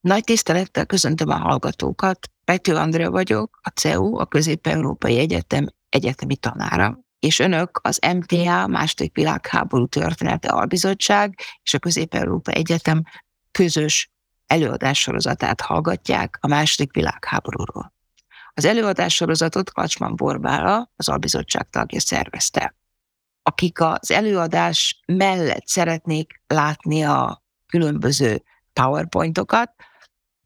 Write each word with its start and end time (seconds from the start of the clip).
Nagy 0.00 0.24
tisztelettel 0.24 0.86
köszöntöm 0.86 1.28
a 1.28 1.36
hallgatókat. 1.36 2.30
Pető 2.44 2.76
Andrea 2.76 3.10
vagyok, 3.10 3.58
a 3.62 3.68
CEU, 3.68 4.18
a 4.18 4.26
Közép-Európai 4.26 5.18
Egyetem 5.18 5.66
egyetemi 5.88 6.36
tanára, 6.36 6.98
és 7.18 7.38
önök 7.38 7.80
az 7.82 8.00
MTA, 8.14 8.66
második 8.66 9.14
világháború 9.14 9.86
története 9.86 10.48
albizottság 10.48 11.38
és 11.62 11.74
a 11.74 11.78
Közép-Európa 11.78 12.50
Egyetem 12.50 13.02
közös 13.50 14.10
előadássorozatát 14.46 15.60
hallgatják 15.60 16.38
a 16.40 16.46
második 16.46 16.92
világháborúról. 16.92 17.92
Az 18.54 18.64
előadássorozatot 18.64 19.72
Kacsman 19.72 20.16
Borbála, 20.16 20.90
az 20.96 21.08
albizottság 21.08 21.70
tagja 21.70 22.00
szervezte. 22.00 22.74
Akik 23.42 23.80
az 23.80 24.10
előadás 24.10 25.02
mellett 25.06 25.66
szeretnék 25.66 26.42
látni 26.46 27.02
a 27.02 27.42
különböző 27.66 28.42
PowerPointokat, 28.72 29.74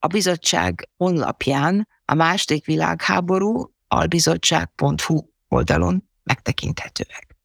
a 0.05 0.07
bizottság 0.07 0.89
honlapján 0.97 1.89
a 2.05 2.15
második 2.15 2.65
világháború 2.65 3.75
albizottság.hu 3.89 5.21
oldalon 5.49 6.09
megtekinthetőek. 6.23 7.37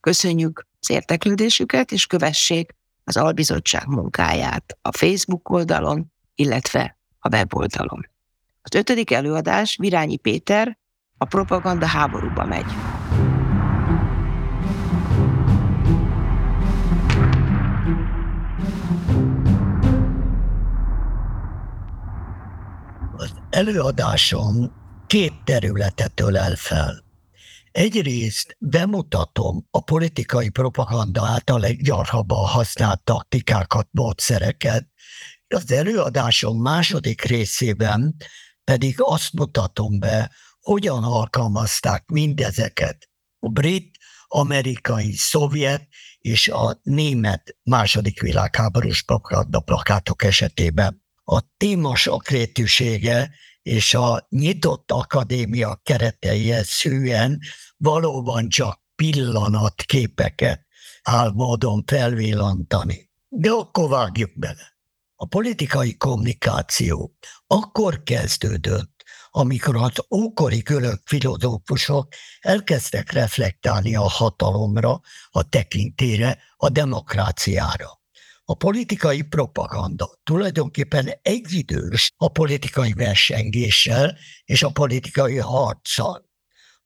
Köszönjük 0.00 0.66
az 0.80 0.90
érteklődésüket, 0.90 1.92
és 1.92 2.06
kövessék 2.06 2.76
az 3.04 3.16
albizottság 3.16 3.86
munkáját 3.86 4.78
a 4.82 4.96
Facebook 4.96 5.48
oldalon, 5.48 6.12
illetve 6.34 6.98
a 7.18 7.28
weboldalon. 7.28 8.08
Az 8.62 8.74
ötödik 8.74 9.10
előadás 9.10 9.76
Virányi 9.76 10.16
Péter, 10.16 10.78
a 11.18 11.24
propaganda 11.24 11.86
háborúba 11.86 12.44
megy. 12.44 12.72
Előadásom 23.50 24.72
két 25.06 25.32
területet 25.44 26.20
ölel 26.20 26.56
fel. 26.56 27.04
Egyrészt 27.70 28.56
bemutatom 28.58 29.66
a 29.70 29.80
politikai 29.80 30.48
propaganda 30.48 31.26
által 31.26 31.60
leggyakrabban 31.60 32.46
használt 32.46 33.04
taktikákat, 33.04 33.88
módszereket. 33.90 34.88
Az 35.48 35.72
előadásom 35.72 36.60
második 36.60 37.22
részében 37.22 38.16
pedig 38.64 38.94
azt 38.98 39.32
mutatom 39.32 39.98
be, 39.98 40.30
hogyan 40.60 41.04
alkalmazták 41.04 42.06
mindezeket 42.06 43.08
a 43.38 43.48
brit, 43.48 43.96
amerikai, 44.26 45.12
szovjet 45.12 45.88
és 46.18 46.48
a 46.48 46.78
német 46.82 47.56
második 47.62 48.20
világháborús 48.20 49.02
propaganda 49.02 49.60
plakátok 49.60 50.24
esetében. 50.24 51.06
A 51.30 51.40
téma 51.56 51.96
sokrétűsége 51.96 53.30
és 53.62 53.94
a 53.94 54.26
nyitott 54.28 54.90
akadémia 54.90 55.80
kereteihez 55.82 56.68
szűen 56.68 57.40
valóban 57.76 58.48
csak 58.48 58.80
pillanatképeket 58.94 60.66
áll 61.02 61.30
módon 61.30 61.82
felvillantani. 61.86 63.10
De 63.28 63.50
akkor 63.50 63.88
vágjuk 63.88 64.38
bele. 64.38 64.76
A 65.14 65.26
politikai 65.26 65.96
kommunikáció 65.96 67.16
akkor 67.46 68.02
kezdődött, 68.02 69.04
amikor 69.30 69.76
az 69.76 70.04
ókori 70.14 70.58
görög 70.58 71.00
filozófusok 71.04 72.08
elkezdtek 72.40 73.12
reflektálni 73.12 73.96
a 73.96 74.08
hatalomra, 74.08 75.00
a 75.30 75.48
tekintére, 75.48 76.38
a 76.56 76.68
demokráciára. 76.68 77.97
A 78.50 78.54
politikai 78.54 79.22
propaganda 79.22 80.18
tulajdonképpen 80.22 81.10
egyidős 81.22 82.12
a 82.16 82.28
politikai 82.28 82.92
versengéssel 82.92 84.16
és 84.44 84.62
a 84.62 84.70
politikai 84.70 85.36
harccal. 85.36 86.28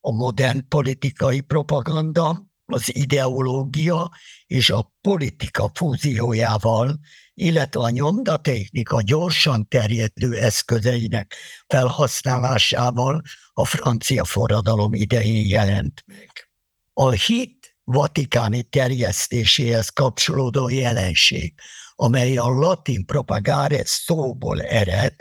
A 0.00 0.12
modern 0.12 0.68
politikai 0.68 1.40
propaganda 1.40 2.46
az 2.64 2.96
ideológia 2.96 4.10
és 4.46 4.70
a 4.70 4.92
politika 5.00 5.70
fúziójával, 5.74 6.98
illetve 7.34 7.80
a 7.80 7.90
nyomdatechnika 7.90 9.02
gyorsan 9.02 9.68
terjedő 9.68 10.36
eszközeinek 10.36 11.34
felhasználásával 11.66 13.22
a 13.52 13.64
francia 13.64 14.24
forradalom 14.24 14.94
idején 14.94 15.46
jelent 15.46 16.02
meg. 16.06 16.50
A 16.92 17.10
hit 17.10 17.61
vatikáni 17.92 18.62
terjesztéséhez 18.62 19.88
kapcsolódó 19.88 20.68
jelenség, 20.68 21.54
amely 21.94 22.36
a 22.36 22.48
latin 22.48 23.06
propagare 23.06 23.82
szóból 23.84 24.62
ered, 24.62 25.14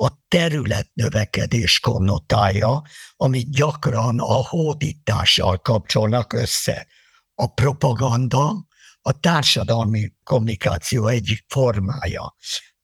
a 0.00 0.08
területnövekedés 0.28 1.80
konnotálja, 1.80 2.82
amit 3.16 3.50
gyakran 3.50 4.18
a 4.18 4.46
hódítással 4.46 5.58
kapcsolnak 5.58 6.32
össze. 6.32 6.86
A 7.34 7.46
propaganda 7.46 8.66
a 9.00 9.20
társadalmi 9.20 10.12
kommunikáció 10.22 11.06
egyik 11.06 11.44
formája. 11.48 12.34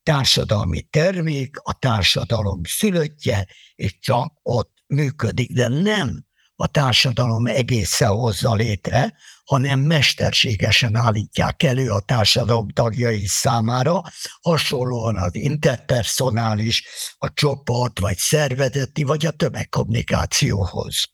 Társadalmi 0.03 0.83
termék, 0.83 1.57
a 1.63 1.79
társadalom 1.79 2.61
szülöttje, 2.65 3.47
és 3.75 3.99
csak 3.99 4.33
ott 4.43 4.73
működik, 4.87 5.53
de 5.53 5.69
nem 5.69 6.25
a 6.57 6.67
társadalom 6.67 7.47
egészen 7.47 8.09
hozza 8.09 8.55
létre, 8.55 9.15
hanem 9.45 9.81
mesterségesen 9.81 10.97
állítják 10.97 11.63
elő 11.63 11.91
a 11.91 12.01
társadalom 12.01 12.69
tagjai 12.69 13.27
számára, 13.27 14.03
hasonlóan 14.41 15.17
az 15.17 15.35
interpersonális, 15.35 16.85
a 17.19 17.33
csoport, 17.33 17.99
vagy 17.99 18.17
szervezeti, 18.17 19.03
vagy 19.03 19.27
a 19.27 19.31
tömegkommunikációhoz. 19.31 21.05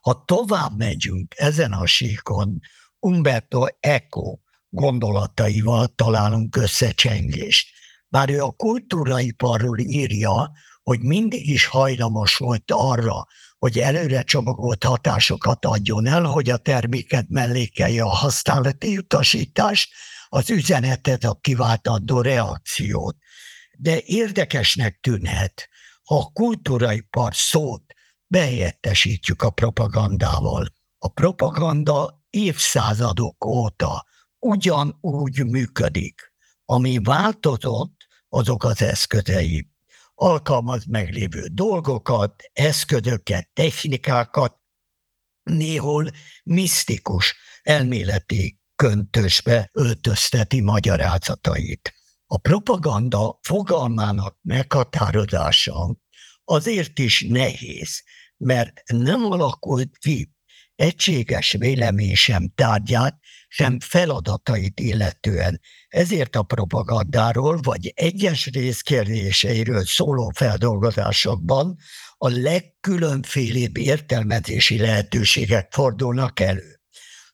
Ha 0.00 0.22
tovább 0.26 0.76
megyünk 0.76 1.34
ezen 1.36 1.72
a 1.72 1.86
síkon, 1.86 2.60
Umberto 3.00 3.66
Eco 3.80 4.38
gondolataival 4.68 5.86
találunk 5.86 6.56
összecsengést. 6.56 7.68
Bár 8.08 8.30
ő 8.30 8.42
a 8.42 8.50
kultúraiparról 8.50 9.78
írja, 9.78 10.52
hogy 10.82 11.00
mindig 11.00 11.48
is 11.48 11.66
hajlamos 11.66 12.36
volt 12.36 12.64
arra, 12.66 13.26
hogy 13.58 13.78
előre 13.78 14.22
csomagolt 14.22 14.84
hatásokat 14.84 15.64
adjon 15.64 16.06
el, 16.06 16.22
hogy 16.22 16.50
a 16.50 16.56
terméket 16.56 17.28
mellékelje 17.28 18.02
a 18.02 18.08
használati 18.08 18.98
utasítás, 18.98 19.90
az 20.28 20.50
üzenetet, 20.50 21.24
a 21.24 21.38
kiváltandó 21.40 22.20
reakciót. 22.20 23.16
De 23.78 24.00
érdekesnek 24.04 24.98
tűnhet, 25.00 25.68
ha 26.04 26.18
a 26.18 26.30
kultúraipar 26.32 27.34
szót 27.34 27.94
behelyettesítjük 28.26 29.42
a 29.42 29.50
propagandával. 29.50 30.66
A 30.98 31.08
propaganda 31.08 32.22
évszázadok 32.30 33.44
óta 33.44 34.06
ugyanúgy 34.38 35.44
működik. 35.44 36.32
Ami 36.64 36.98
változott, 36.98 38.06
azok 38.28 38.64
az 38.64 38.82
eszközei 38.82 39.70
alkalmaz 40.18 40.84
meglévő 40.84 41.46
dolgokat, 41.52 42.42
eszközöket, 42.52 43.50
technikákat, 43.52 44.56
néhol 45.42 46.10
misztikus 46.44 47.36
elméleti 47.62 48.60
köntösbe 48.76 49.70
öltözteti 49.72 50.60
magyarázatait. 50.60 51.94
A 52.26 52.38
propaganda 52.38 53.38
fogalmának 53.42 54.38
meghatározása 54.42 55.96
azért 56.44 56.98
is 56.98 57.24
nehéz, 57.28 58.02
mert 58.36 58.82
nem 58.86 59.24
alakult 59.24 59.98
ki 59.98 60.32
egységes 60.78 61.52
vélemény 61.58 62.14
sem 62.14 62.52
tárgyát, 62.54 63.18
sem 63.48 63.80
feladatait 63.80 64.80
illetően. 64.80 65.60
Ezért 65.88 66.36
a 66.36 66.42
propagandáról 66.42 67.58
vagy 67.62 67.92
egyes 67.94 68.46
részkérdéseiről 68.46 69.84
szóló 69.84 70.32
feldolgozásokban 70.34 71.76
a 72.16 72.28
legkülönfélébb 72.28 73.76
értelmezési 73.76 74.78
lehetőségek 74.78 75.72
fordulnak 75.72 76.40
elő. 76.40 76.80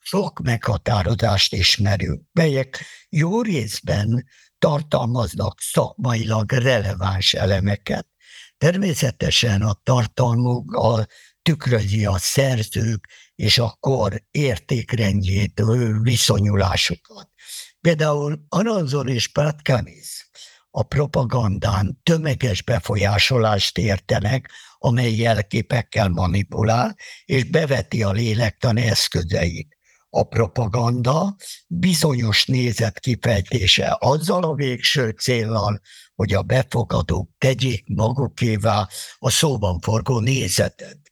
Sok 0.00 0.40
meghatározást 0.40 1.52
ismerünk, 1.52 2.22
melyek 2.32 2.84
jó 3.08 3.42
részben 3.42 4.26
tartalmaznak 4.58 5.60
szakmailag 5.60 6.52
releváns 6.52 7.34
elemeket. 7.34 8.06
Természetesen 8.58 9.62
a 9.62 9.80
tartalmuk 9.82 10.72
a 10.72 11.06
tükrözi 11.42 12.06
a 12.06 12.18
szerzők 12.18 13.08
és 13.34 13.58
a 13.58 13.76
kor 13.80 14.22
értékrendjét, 14.30 15.62
viszonyulásokat. 16.02 17.30
Például 17.80 18.44
Aranzor 18.48 19.08
és 19.08 19.28
Patkanis 19.28 20.24
a 20.76 20.82
propagandán 20.82 22.00
tömeges 22.02 22.62
befolyásolást 22.62 23.78
értenek, 23.78 24.50
amely 24.78 25.14
jelképekkel 25.14 26.08
manipulál, 26.08 26.96
és 27.24 27.44
beveti 27.44 28.02
a 28.02 28.10
lélektan 28.10 28.76
eszközeit. 28.76 29.76
a 30.16 30.22
propaganda 30.22 31.36
bizonyos 31.66 32.46
nézet 32.46 32.98
kifejtése 32.98 33.96
azzal 34.00 34.44
a 34.44 34.54
végső 34.54 35.08
célral, 35.08 35.80
hogy 36.14 36.32
a 36.32 36.42
befogadók 36.42 37.30
tegyék 37.38 37.84
magukévá 37.86 38.88
a 39.18 39.30
szóban 39.30 39.80
forgó 39.80 40.20
nézetet. 40.20 41.03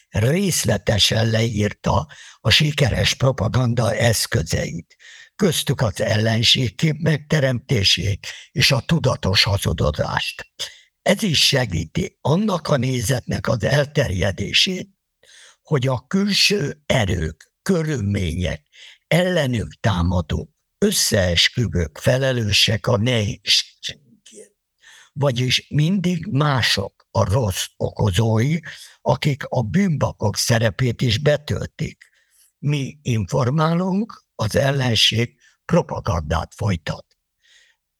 részletesen 0.08 1.31
leírta 1.31 2.08
a 2.40 2.50
sikeres 2.50 3.14
propaganda 3.14 3.94
eszközeit, 3.94 4.96
köztük 5.37 5.81
az 5.81 6.00
ellenség 6.00 6.94
megteremtését 6.99 8.26
és 8.52 8.70
a 8.70 8.81
tudatos 8.81 9.43
hazudozást. 9.43 10.46
Ez 11.06 11.22
is 11.22 11.46
segíti 11.46 12.18
annak 12.20 12.68
a 12.68 12.76
nézetnek 12.76 13.48
az 13.48 13.64
elterjedését, 13.64 14.88
hogy 15.62 15.86
a 15.86 16.06
külső 16.06 16.82
erők, 16.86 17.52
körülmények, 17.62 18.66
ellenük 19.06 19.80
támadó, 19.80 20.54
összeesküvők 20.78 21.98
felelősek 21.98 22.86
a 22.86 22.96
nehézségért. 22.96 24.54
Vagyis 25.12 25.66
mindig 25.68 26.26
mások 26.26 27.06
a 27.10 27.24
rossz 27.24 27.66
okozói, 27.76 28.58
akik 29.00 29.44
a 29.44 29.62
bűnbakok 29.62 30.36
szerepét 30.36 31.02
is 31.02 31.18
betöltik. 31.18 32.04
Mi 32.58 32.98
informálunk, 33.02 34.24
az 34.34 34.56
ellenség 34.56 35.40
propagandát 35.64 36.54
folytat. 36.54 37.06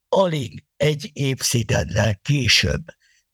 Alig 0.09 0.65
egy 0.77 1.11
évtizeddel 1.13 2.17
később 2.17 2.85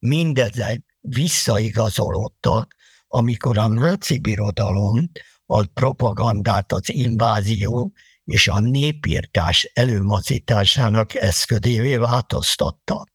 mindezek 0.03 0.83
visszaigazolódtak, 0.99 2.75
amikor 3.07 3.57
a 3.57 3.67
náci 3.67 4.19
birodalom 4.19 5.11
a 5.45 5.65
propagandát 5.65 6.71
az 6.71 6.89
invázió 6.93 7.93
és 8.23 8.47
a 8.47 8.59
népírtás 8.59 9.71
előmozításának 9.73 11.15
eszködévé 11.15 11.95
változtatta. 11.95 13.05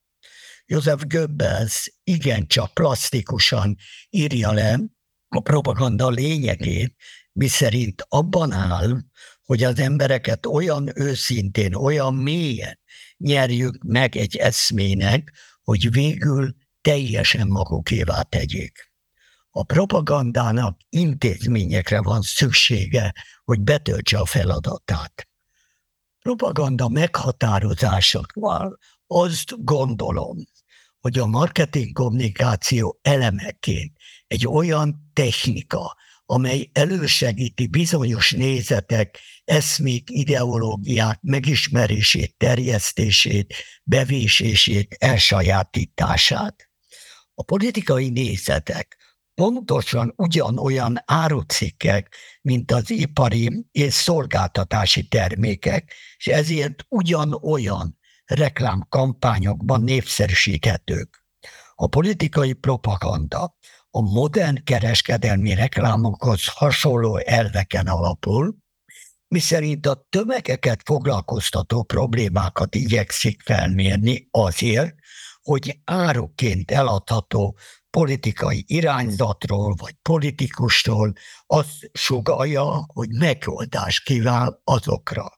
József 0.67 1.03
Goebbels 1.07 1.93
igencsak 2.05 2.75
plastikusan 2.75 3.77
írja 4.11 4.53
le 4.53 4.81
a 5.29 5.41
propaganda 5.41 6.09
lényegét, 6.09 6.95
miszerint 7.33 8.05
abban 8.09 8.53
áll, 8.53 9.01
hogy 9.43 9.63
az 9.65 9.79
embereket 9.79 10.47
olyan 10.47 11.01
őszintén, 11.01 11.75
olyan 11.75 12.15
mélyen 12.15 12.79
nyerjük 13.17 13.83
meg 13.83 14.17
egy 14.17 14.37
eszmének, 14.37 15.33
hogy 15.63 15.91
végül 15.91 16.55
teljesen 16.81 17.49
magukévá 17.49 18.23
tegyék. 18.23 18.93
A 19.51 19.63
propagandának 19.63 20.79
intézményekre 20.89 22.03
van 22.03 22.23
szüksége, 22.23 23.15
hogy 23.45 23.61
betöltse 23.61 24.19
a 24.19 24.25
feladatát. 24.25 25.29
Propaganda 26.19 26.89
meghatározásakval 26.89 28.79
azt 29.07 29.65
gondolom, 29.65 30.37
hogy 31.01 31.19
a 31.19 31.27
marketing 31.27 31.93
kommunikáció 31.93 32.99
elemeként 33.03 33.97
egy 34.27 34.47
olyan 34.47 35.11
technika, 35.13 35.97
amely 36.27 36.71
elősegíti 36.73 37.67
bizonyos 37.67 38.31
nézetek, 38.31 39.19
eszmék, 39.45 40.11
ideológiák 40.11 41.19
megismerését, 41.23 42.35
terjesztését, 42.37 43.55
bevésését, 43.83 44.95
elsajátítását. 44.99 46.68
A 47.39 47.43
politikai 47.43 48.09
nézetek 48.09 48.97
pontosan 49.35 50.13
ugyanolyan 50.17 51.03
árucikkek, 51.05 52.15
mint 52.43 52.73
az 52.73 52.91
ipari 52.91 53.67
és 53.73 53.95
szolgáltatási 53.95 55.09
termékek, 55.09 55.93
és 56.17 56.27
ezért 56.27 56.85
ugyanolyan 56.89 57.99
reklámkampányokban 58.25 59.83
népszerűsíthetők. 59.83 61.25
A 61.75 61.87
politikai 61.87 62.53
propaganda 62.53 63.57
a 63.91 64.01
modern 64.01 64.65
kereskedelmi 64.65 65.55
reklámokhoz 65.55 66.47
hasonló 66.47 67.17
elveken 67.17 67.87
alapul, 67.87 68.57
miszerint 69.29 69.87
a 69.87 70.07
tömegeket 70.09 70.81
foglalkoztató 70.85 71.83
problémákat 71.83 72.75
igyekszik 72.75 73.43
felmérni 73.43 74.29
azért, 74.31 74.95
hogy 75.49 75.81
áruként 75.85 76.71
eladható 76.71 77.59
politikai 77.91 78.65
irányzatról 78.67 79.75
vagy 79.75 79.95
politikustól 80.03 81.13
azt 81.47 81.91
sugalja, 81.93 82.85
hogy 82.87 83.09
megoldás 83.09 84.01
kíván 84.01 84.61
azokra. 84.65 85.33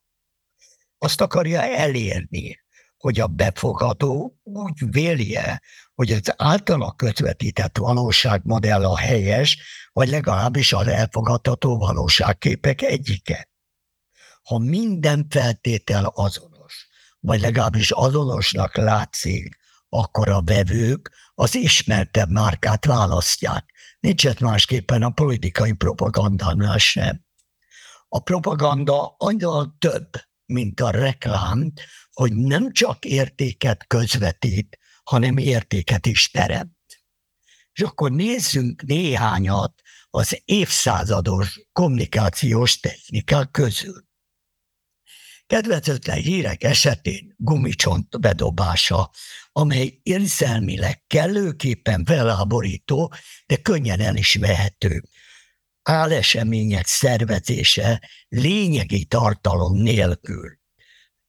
Azt 0.99 1.21
akarja 1.21 1.63
elérni, 1.63 2.61
hogy 2.97 3.21
a 3.21 3.27
befogadó 3.27 4.39
úgy 4.43 4.91
vélje, 4.91 5.63
hogy 5.95 6.13
az 6.13 6.35
általa 6.37 6.93
közvetített 6.93 7.79
valóságmodell 7.79 8.85
a 8.85 8.97
helyes, 8.97 9.59
vagy 9.93 10.09
legalábbis 10.09 10.73
az 10.73 10.87
elfogadható 10.87 11.79
valóságképek 11.79 12.83
egyike. 12.83 13.49
Ha 14.43 14.59
minden 14.59 15.27
feltétel 15.29 16.05
azonos, 16.15 16.89
vagy 17.21 17.41
legalábbis 17.41 17.91
azonosnak 17.91 18.77
látszik, 18.77 19.60
akkor 19.91 20.29
a 20.29 20.43
vevők 20.43 21.11
az 21.35 21.55
ismertebb 21.55 22.31
márkát 22.31 22.85
választják. 22.85 23.73
Nincs 24.01 24.39
másképpen 24.39 25.03
a 25.03 25.11
politikai 25.11 25.73
propagandánál 25.73 26.79
sem. 26.79 27.25
A 28.09 28.19
propaganda 28.19 29.15
annyival 29.19 29.77
több, 29.79 30.09
mint 30.47 30.81
a 30.81 30.91
reklám, 30.91 31.73
hogy 32.13 32.35
nem 32.35 32.73
csak 32.73 33.05
értéket 33.05 33.87
közvetít, 33.87 34.79
hanem 35.03 35.37
értéket 35.37 36.07
is 36.07 36.31
teremt. 36.31 37.03
És 37.73 37.81
akkor 37.81 38.11
nézzünk 38.11 38.83
néhányat 38.83 39.81
az 40.11 40.43
évszázados 40.45 41.61
kommunikációs 41.73 42.81
technikák 42.81 43.51
közül. 43.51 44.09
Kedvezetlen 45.47 46.17
hírek 46.17 46.63
esetén 46.63 47.35
gumicsont 47.37 48.21
bedobása, 48.21 49.11
amely 49.61 50.01
érzelmileg 50.03 51.03
kellőképpen 51.07 52.05
feláborító, 52.05 53.13
de 53.47 53.57
könnyen 53.57 54.17
is 54.17 54.35
vehető. 54.35 55.03
Álesemények 55.83 56.87
szervezése 56.87 58.09
lényegi 58.29 59.05
tartalom 59.05 59.77
nélkül. 59.77 60.59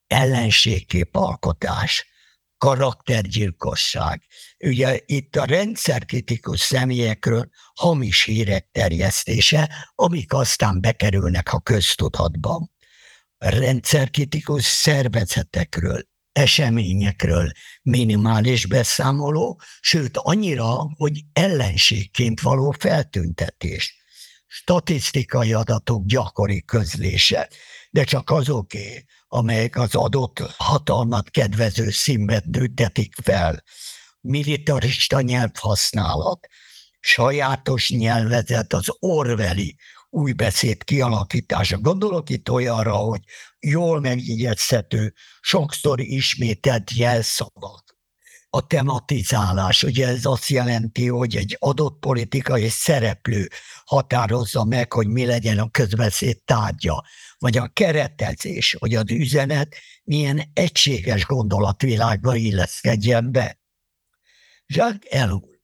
Ellenségkép 0.08 1.16
alkotás, 1.16 2.06
karaktergyilkosság. 2.58 4.24
Ugye 4.60 5.00
itt 5.06 5.36
a 5.36 5.46
rendszerkritikus 5.46 6.60
személyekről 6.60 7.50
hamis 7.76 8.24
hírek 8.24 8.70
terjesztése, 8.72 9.90
amik 9.96 10.34
aztán 10.34 10.82
bekerülnek 10.82 11.54
a 11.54 11.60
köztudatba. 11.60 12.70
A 13.38 13.50
rendszerkritikus 13.50 14.64
szervezetekről 14.64 16.11
eseményekről 16.32 17.52
minimális 17.82 18.66
beszámoló, 18.66 19.62
sőt 19.80 20.18
annyira, 20.18 20.90
hogy 20.98 21.20
ellenségként 21.34 22.42
való 22.42 22.76
feltüntetés. 22.80 24.00
Statisztikai 24.48 25.54
adatok 25.54 26.06
gyakori 26.06 26.64
közlése, 26.66 27.50
de 27.90 28.04
csak 28.04 28.30
azoké, 28.30 29.06
amelyek 29.28 29.76
az 29.76 29.96
adott 29.96 30.40
hatalmat 30.58 31.30
kedvező 31.30 31.90
színben 31.90 32.44
nőttetik 32.52 33.14
fel. 33.24 33.64
Militarista 34.22 35.22
nyelvhasználat, 35.22 36.48
sajátos 37.00 37.90
nyelvezet, 37.90 38.74
az 38.74 38.88
orveli 39.00 39.76
új 40.12 40.32
beszéd 40.32 40.84
kialakítása. 40.84 41.78
Gondolok 41.78 42.30
itt 42.30 42.50
olyanra, 42.50 42.96
hogy 42.96 43.22
jól 43.60 44.00
megjegyezhető, 44.00 45.14
sokszor 45.42 46.00
ismételt 46.00 46.92
jelszavak. 46.92 48.00
A 48.50 48.68
tematizálás, 48.68 49.84
ugye 49.84 50.08
ez 50.08 50.26
azt 50.26 50.48
jelenti, 50.48 51.08
hogy 51.08 51.36
egy 51.36 51.56
adott 51.60 52.00
politikai 52.00 52.70
szereplő 52.70 53.48
határozza 53.86 54.64
meg, 54.64 54.94
hogy 54.94 55.08
mi 55.08 55.26
legyen 55.26 55.60
a 55.60 55.70
közbeszéd 55.70 56.44
tárgya, 56.44 57.06
vagy 57.38 57.58
a 57.58 57.68
keretezés, 57.68 58.76
hogy 58.80 58.96
az 58.96 59.12
üzenet 59.12 59.76
milyen 60.04 60.42
egységes 60.54 61.26
gondolatvilágba 61.26 62.36
illeszkedjen 62.36 63.32
be. 63.32 63.60
Jacques 64.66 65.12
Ellul, 65.12 65.60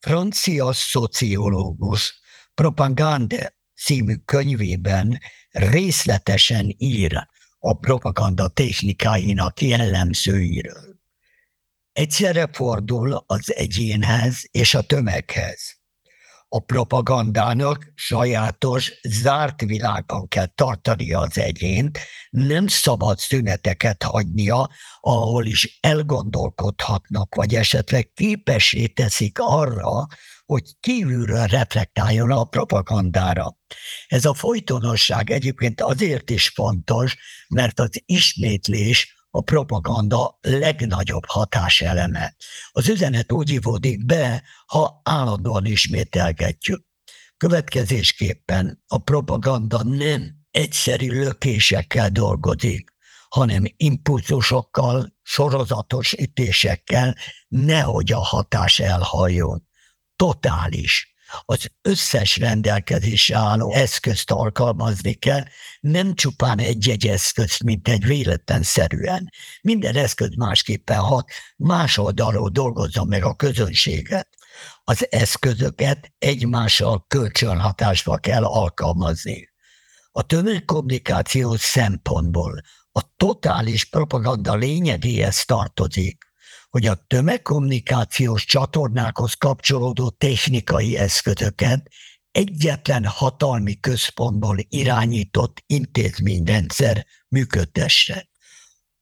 francia 0.00 0.72
szociológus, 0.72 2.20
propaganda 2.54 3.57
című 3.84 4.14
könyvében 4.14 5.20
részletesen 5.50 6.74
ír 6.78 7.28
a 7.58 7.74
propaganda 7.74 8.48
technikáinak 8.48 9.60
jellemzőiről. 9.60 11.00
Egyszerre 11.92 12.48
fordul 12.52 13.24
az 13.26 13.54
egyénhez 13.54 14.44
és 14.50 14.74
a 14.74 14.82
tömeghez. 14.82 15.77
A 16.50 16.58
propagandának 16.60 17.92
sajátos, 17.94 18.92
zárt 19.08 19.60
világban 19.60 20.28
kell 20.28 20.46
tartani 20.46 21.12
az 21.12 21.38
egyént, 21.38 21.98
nem 22.30 22.66
szabad 22.66 23.18
szüneteket 23.18 24.02
hagynia, 24.02 24.70
ahol 25.00 25.44
is 25.46 25.78
elgondolkodhatnak, 25.80 27.34
vagy 27.34 27.54
esetleg 27.54 28.10
képessé 28.14 28.86
teszik 28.86 29.38
arra, 29.40 30.06
hogy 30.46 30.62
kívülről 30.80 31.46
reflektáljon 31.46 32.30
a 32.30 32.44
propagandára. 32.44 33.56
Ez 34.06 34.24
a 34.24 34.34
folytonosság 34.34 35.30
egyébként 35.30 35.80
azért 35.80 36.30
is 36.30 36.48
fontos, 36.48 37.16
mert 37.48 37.80
az 37.80 38.02
ismétlés 38.04 39.17
a 39.30 39.40
propaganda 39.40 40.38
legnagyobb 40.40 41.24
hatáseleme. 41.26 42.34
Az 42.70 42.88
üzenet 42.88 43.32
úgy 43.32 43.50
ivódik 43.50 44.04
be, 44.06 44.42
ha 44.66 45.00
állandóan 45.04 45.66
ismételgetjük. 45.66 46.86
Következésképpen 47.36 48.82
a 48.86 48.98
propaganda 48.98 49.82
nem 49.82 50.36
egyszerű 50.50 51.10
lökésekkel 51.10 52.10
dolgozik, 52.10 52.96
hanem 53.28 53.64
impulzusokkal, 53.76 55.16
sorozatos 55.22 56.12
ütésekkel, 56.12 57.16
nehogy 57.48 58.12
a 58.12 58.18
hatás 58.18 58.78
elhajjon 58.78 59.66
totális. 60.16 61.16
Az 61.44 61.70
összes 61.82 62.36
rendelkezésre 62.36 63.36
álló 63.36 63.72
eszközt 63.72 64.30
alkalmazni 64.30 65.12
kell, 65.12 65.44
nem 65.80 66.14
csupán 66.14 66.58
egy-egy 66.58 67.06
eszközt, 67.06 67.62
mint 67.62 67.88
egy 67.88 68.04
véletlenszerűen. 68.04 69.30
Minden 69.60 69.96
eszköz 69.96 70.34
másképpen 70.36 70.98
hat, 70.98 71.30
más 71.56 71.98
oldalról 71.98 72.48
dolgozza 72.48 73.04
meg 73.04 73.24
a 73.24 73.34
közönséget. 73.34 74.28
Az 74.84 75.06
eszközöket 75.10 76.12
egymással 76.18 77.04
kölcsönhatásba 77.08 78.16
kell 78.16 78.44
alkalmazni. 78.44 79.48
A 80.12 80.22
tömegkommunikáció 80.22 81.56
szempontból 81.56 82.60
a 82.92 83.14
totális 83.16 83.84
propaganda 83.84 84.54
lényegéhez 84.54 85.44
tartozik, 85.44 86.27
hogy 86.70 86.86
a 86.86 87.04
tömegkommunikációs 87.06 88.44
csatornákhoz 88.44 89.34
kapcsolódó 89.34 90.10
technikai 90.10 90.96
eszközöket 90.96 91.88
egyetlen 92.30 93.04
hatalmi 93.04 93.80
központból 93.80 94.56
irányított 94.68 95.62
intézményrendszer 95.66 97.06
működtesse. 97.28 98.28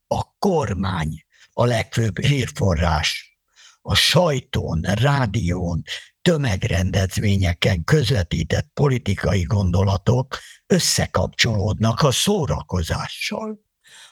A 0.07 0.37
kormány 0.39 1.25
a 1.53 1.65
legfőbb 1.65 2.19
hírforrás. 2.19 3.37
A 3.81 3.95
sajtón, 3.95 4.81
rádión, 4.81 5.83
tömegrendezvényeken 6.21 7.83
közvetített 7.83 8.69
politikai 8.73 9.41
gondolatok 9.41 10.39
összekapcsolódnak 10.65 12.01
a 12.01 12.11
szórakozással. 12.11 13.59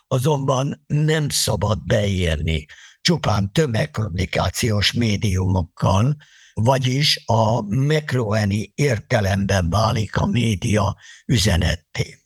Azonban 0.08 0.84
nem 0.88 1.30
szabad 1.30 1.86
beérni 1.86 2.66
csupán 3.06 3.52
tömegkommunikációs 3.52 4.92
médiumokkal, 4.94 6.16
vagyis 6.54 7.24
a 7.26 7.62
mekroeni 7.62 8.72
értelemben 8.76 9.70
válik 9.70 10.16
a 10.16 10.26
média 10.26 10.98
üzenetté. 11.26 12.18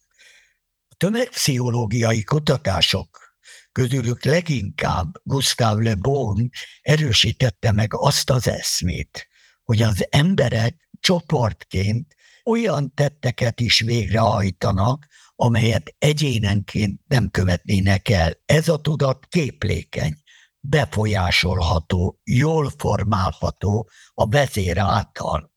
A 0.87 0.95
tömegpszichológiai 0.97 2.23
kutatások 2.23 3.35
közülük 3.71 4.23
leginkább 4.23 5.11
Gustave 5.23 5.83
Le 5.83 5.95
Bon 5.95 6.49
erősítette 6.81 7.71
meg 7.71 7.93
azt 7.93 8.29
az 8.29 8.47
eszmét, 8.47 9.27
hogy 9.63 9.81
az 9.81 10.07
emberek 10.09 10.89
csoportként 10.99 12.15
olyan 12.43 12.93
tetteket 12.93 13.59
is 13.59 13.79
végrehajtanak, 13.79 15.07
amelyet 15.35 15.95
egyénenként 15.97 17.01
nem 17.07 17.29
követnének 17.29 18.09
el. 18.09 18.33
Ez 18.45 18.67
a 18.67 18.81
tudat 18.81 19.25
képlékeny, 19.29 20.17
befolyásolható, 20.59 22.19
jól 22.23 22.73
formálható 22.77 23.89
a 24.13 24.27
vezér 24.27 24.77
által. 24.77 25.51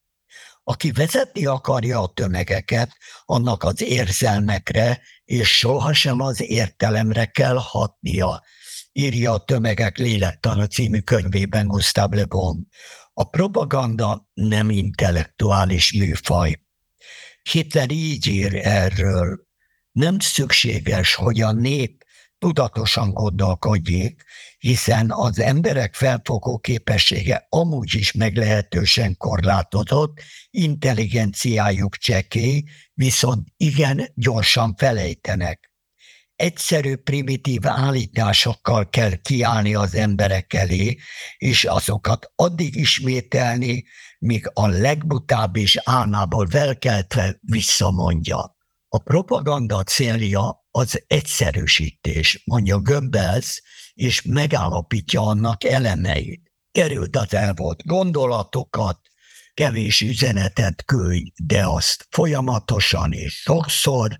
Aki 0.64 0.90
vezetni 0.90 1.46
akarja 1.46 2.00
a 2.00 2.12
tömegeket, 2.12 2.96
annak 3.24 3.62
az 3.62 3.82
érzelmekre 3.82 5.00
és 5.24 5.58
sohasem 5.58 6.20
az 6.20 6.40
értelemre 6.42 7.26
kell 7.26 7.56
hatnia, 7.58 8.42
írja 8.92 9.32
a 9.32 9.44
Tömegek 9.44 9.98
lélektana 9.98 10.66
című 10.66 11.00
könyvében 11.00 11.66
Gustave 11.66 12.16
Le 12.16 12.24
Bon. 12.24 12.68
A 13.12 13.24
propaganda 13.24 14.28
nem 14.32 14.70
intellektuális 14.70 15.92
műfaj. 15.92 16.62
Hitler 17.50 17.90
így 17.90 18.26
ír 18.26 18.54
erről. 18.66 19.46
Nem 19.92 20.18
szükséges, 20.18 21.14
hogy 21.14 21.40
a 21.40 21.52
nép 21.52 22.01
tudatosan 22.42 23.10
gondolkodjék, 23.10 24.22
hiszen 24.58 25.10
az 25.10 25.38
emberek 25.38 25.94
felfogó 25.94 26.58
képessége 26.58 27.46
amúgy 27.48 27.94
is 27.94 28.12
meglehetősen 28.12 29.16
korlátozott, 29.16 30.20
intelligenciájuk 30.50 31.96
csekély, 31.96 32.62
viszont 32.94 33.48
igen 33.56 34.08
gyorsan 34.14 34.74
felejtenek. 34.76 35.72
Egyszerű, 36.36 36.96
primitív 36.96 37.66
állításokkal 37.66 38.88
kell 38.88 39.14
kiállni 39.14 39.74
az 39.74 39.94
emberek 39.94 40.52
elé, 40.52 40.96
és 41.36 41.64
azokat 41.64 42.32
addig 42.34 42.76
ismételni, 42.76 43.84
míg 44.18 44.50
a 44.54 44.66
legbutább 44.66 45.56
is 45.56 45.76
álmából 45.84 46.46
velkeltve 46.46 47.38
visszamondja. 47.40 48.56
A 48.88 48.98
propaganda 48.98 49.82
célja 49.82 50.61
az 50.74 51.02
egyszerűsítés, 51.06 52.42
mondja 52.44 52.78
Goebbels, 52.78 53.62
és 53.94 54.22
megállapítja 54.22 55.20
annak 55.22 55.64
elemeit. 55.64 56.52
Került 56.72 57.16
az 57.16 57.34
elvolt 57.34 57.86
gondolatokat, 57.86 59.00
kevés 59.54 60.00
üzenetet 60.00 60.84
küldj, 60.84 61.30
de 61.36 61.66
azt 61.66 62.06
folyamatosan 62.10 63.12
és 63.12 63.34
sokszor 63.34 64.18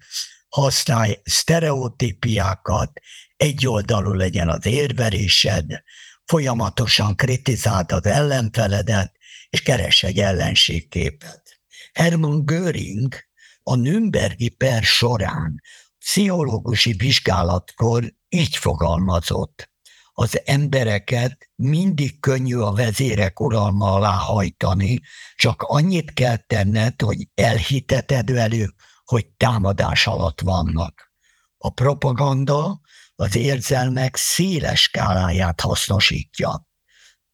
használj 0.49 1.21
sztereotípiákat, 1.25 2.92
egyoldalú 3.37 4.12
legyen 4.12 4.49
az 4.49 4.66
érverésed, 4.66 5.82
folyamatosan 6.25 7.16
kritizáld 7.16 7.92
az 7.92 8.06
ellenfeledet, 8.06 9.12
és 9.50 9.62
keres 9.62 10.02
egy 10.02 10.18
ellenségképet. 10.18 11.61
Hermann 11.92 12.44
Göring 12.44 13.14
a 13.62 13.75
Nürnbergi 13.75 14.49
per 14.49 14.82
során 14.82 15.62
pszichológusi 16.02 16.92
vizsgálatkor 16.92 18.14
így 18.28 18.56
fogalmazott. 18.56 19.71
Az 20.12 20.40
embereket 20.44 21.50
mindig 21.54 22.21
könnyű 22.21 22.56
a 22.56 22.73
vezérek 22.73 23.40
uralma 23.40 23.92
alá 23.92 24.12
hajtani, 24.12 25.00
csak 25.37 25.62
annyit 25.62 26.12
kell 26.12 26.37
tenned, 26.37 27.00
hogy 27.00 27.28
elhiteted 27.35 28.32
velük, 28.32 28.75
hogy 29.04 29.26
támadás 29.26 30.06
alatt 30.06 30.40
vannak. 30.40 31.12
A 31.56 31.71
propaganda 31.71 32.80
az 33.14 33.37
érzelmek 33.37 34.16
széles 34.16 34.82
skáláját 34.82 35.61
hasznosítja. 35.61 36.71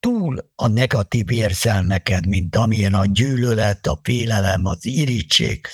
Túl 0.00 0.50
a 0.54 0.66
negatív 0.66 1.30
érzelmeket, 1.30 2.26
mint 2.26 2.56
amilyen 2.56 2.94
a 2.94 3.06
gyűlölet, 3.06 3.86
a 3.86 4.00
félelem, 4.02 4.64
az 4.64 4.86
irítség, 4.86 5.66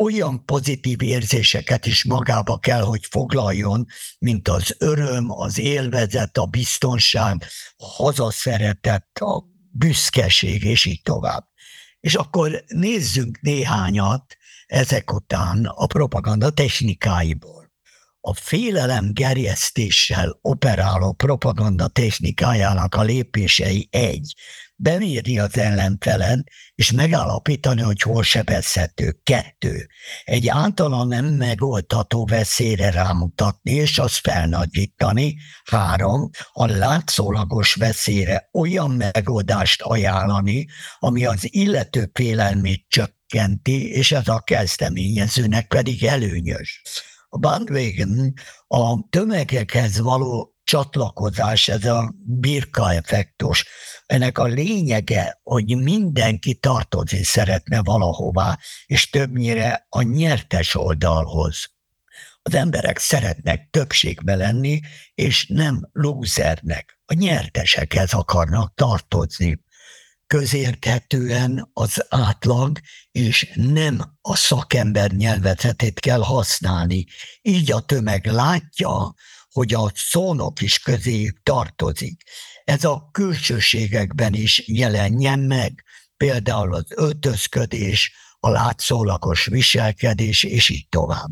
olyan 0.00 0.44
pozitív 0.44 1.02
érzéseket 1.02 1.86
is 1.86 2.04
magába 2.04 2.58
kell, 2.58 2.82
hogy 2.82 3.06
foglaljon, 3.10 3.86
mint 4.18 4.48
az 4.48 4.76
öröm, 4.78 5.30
az 5.30 5.58
élvezet, 5.58 6.38
a 6.38 6.46
biztonság, 6.46 7.44
a 7.76 7.86
hazaszeretet, 7.86 9.18
a 9.18 9.44
büszkeség, 9.70 10.64
és 10.64 10.84
így 10.84 11.02
tovább. 11.02 11.44
És 12.00 12.14
akkor 12.14 12.64
nézzünk 12.66 13.40
néhányat 13.40 14.36
ezek 14.66 15.12
után 15.12 15.64
a 15.64 15.86
propaganda 15.86 16.50
technikáiból 16.50 17.60
a 18.20 18.34
félelem 18.34 19.12
gerjesztéssel 19.12 20.38
operáló 20.42 21.12
propaganda 21.12 21.88
technikájának 21.88 22.94
a 22.94 23.02
lépései 23.02 23.88
egy, 23.90 24.34
bemérni 24.82 25.38
az 25.38 25.58
ellenfelen, 25.58 26.44
és 26.74 26.92
megállapítani, 26.92 27.80
hogy 27.80 28.00
hol 28.00 28.22
sebezhető. 28.22 29.20
Kettő, 29.22 29.88
egy 30.24 30.48
általán 30.48 31.06
nem 31.06 31.24
megoldható 31.24 32.24
veszélyre 32.24 32.90
rámutatni, 32.90 33.72
és 33.72 33.98
azt 33.98 34.18
felnagyítani. 34.18 35.36
Három, 35.64 36.30
a 36.52 36.66
látszólagos 36.66 37.74
veszélyre 37.74 38.48
olyan 38.52 38.90
megoldást 38.90 39.82
ajánlani, 39.82 40.66
ami 40.98 41.24
az 41.24 41.38
illető 41.40 42.10
félelmét 42.12 42.84
csökkenti, 42.88 43.90
és 43.90 44.12
ez 44.12 44.28
a 44.28 44.40
kezdeményezőnek 44.40 45.66
pedig 45.66 46.04
előnyös 46.04 46.82
a 47.32 47.38
bandwagon, 47.38 48.32
a 48.66 49.08
tömegekhez 49.10 50.00
való 50.00 50.54
csatlakozás, 50.64 51.68
ez 51.68 51.84
a 51.84 52.14
birka 52.24 52.92
effektus. 52.92 53.66
Ennek 54.10 54.38
a 54.38 54.44
lényege, 54.44 55.40
hogy 55.42 55.76
mindenki 55.76 56.54
tartozni 56.54 57.22
szeretne 57.22 57.80
valahová, 57.82 58.58
és 58.86 59.10
többnyire 59.10 59.86
a 59.88 60.02
nyertes 60.02 60.74
oldalhoz. 60.74 61.70
Az 62.42 62.54
emberek 62.54 62.98
szeretnek 62.98 63.68
többségbe 63.70 64.34
lenni, 64.34 64.80
és 65.14 65.46
nem 65.46 65.88
lúzernek. 65.92 67.00
A 67.04 67.14
nyertesekhez 67.14 68.12
akarnak 68.12 68.74
tartozni 68.74 69.64
közérthetően 70.26 71.70
az 71.72 72.06
átlag, 72.08 72.78
és 73.10 73.52
nem 73.54 74.18
a 74.20 74.36
szakember 74.36 75.10
nyelvezetét 75.10 76.00
kell 76.00 76.22
használni. 76.22 77.06
Így 77.42 77.72
a 77.72 77.80
tömeg 77.80 78.26
látja, 78.26 79.14
hogy 79.50 79.74
a 79.74 79.90
szónok 79.94 80.60
is 80.60 80.78
közé 80.78 81.32
tartozik. 81.42 82.22
Ez 82.70 82.84
a 82.84 83.08
külsőségekben 83.12 84.34
is 84.34 84.68
jelenjen 84.68 85.38
meg, 85.38 85.84
például 86.16 86.74
az 86.74 86.84
öltözködés, 86.88 88.12
a 88.40 88.48
látszólagos 88.48 89.46
viselkedés, 89.46 90.42
és 90.42 90.68
így 90.68 90.88
tovább. 90.88 91.30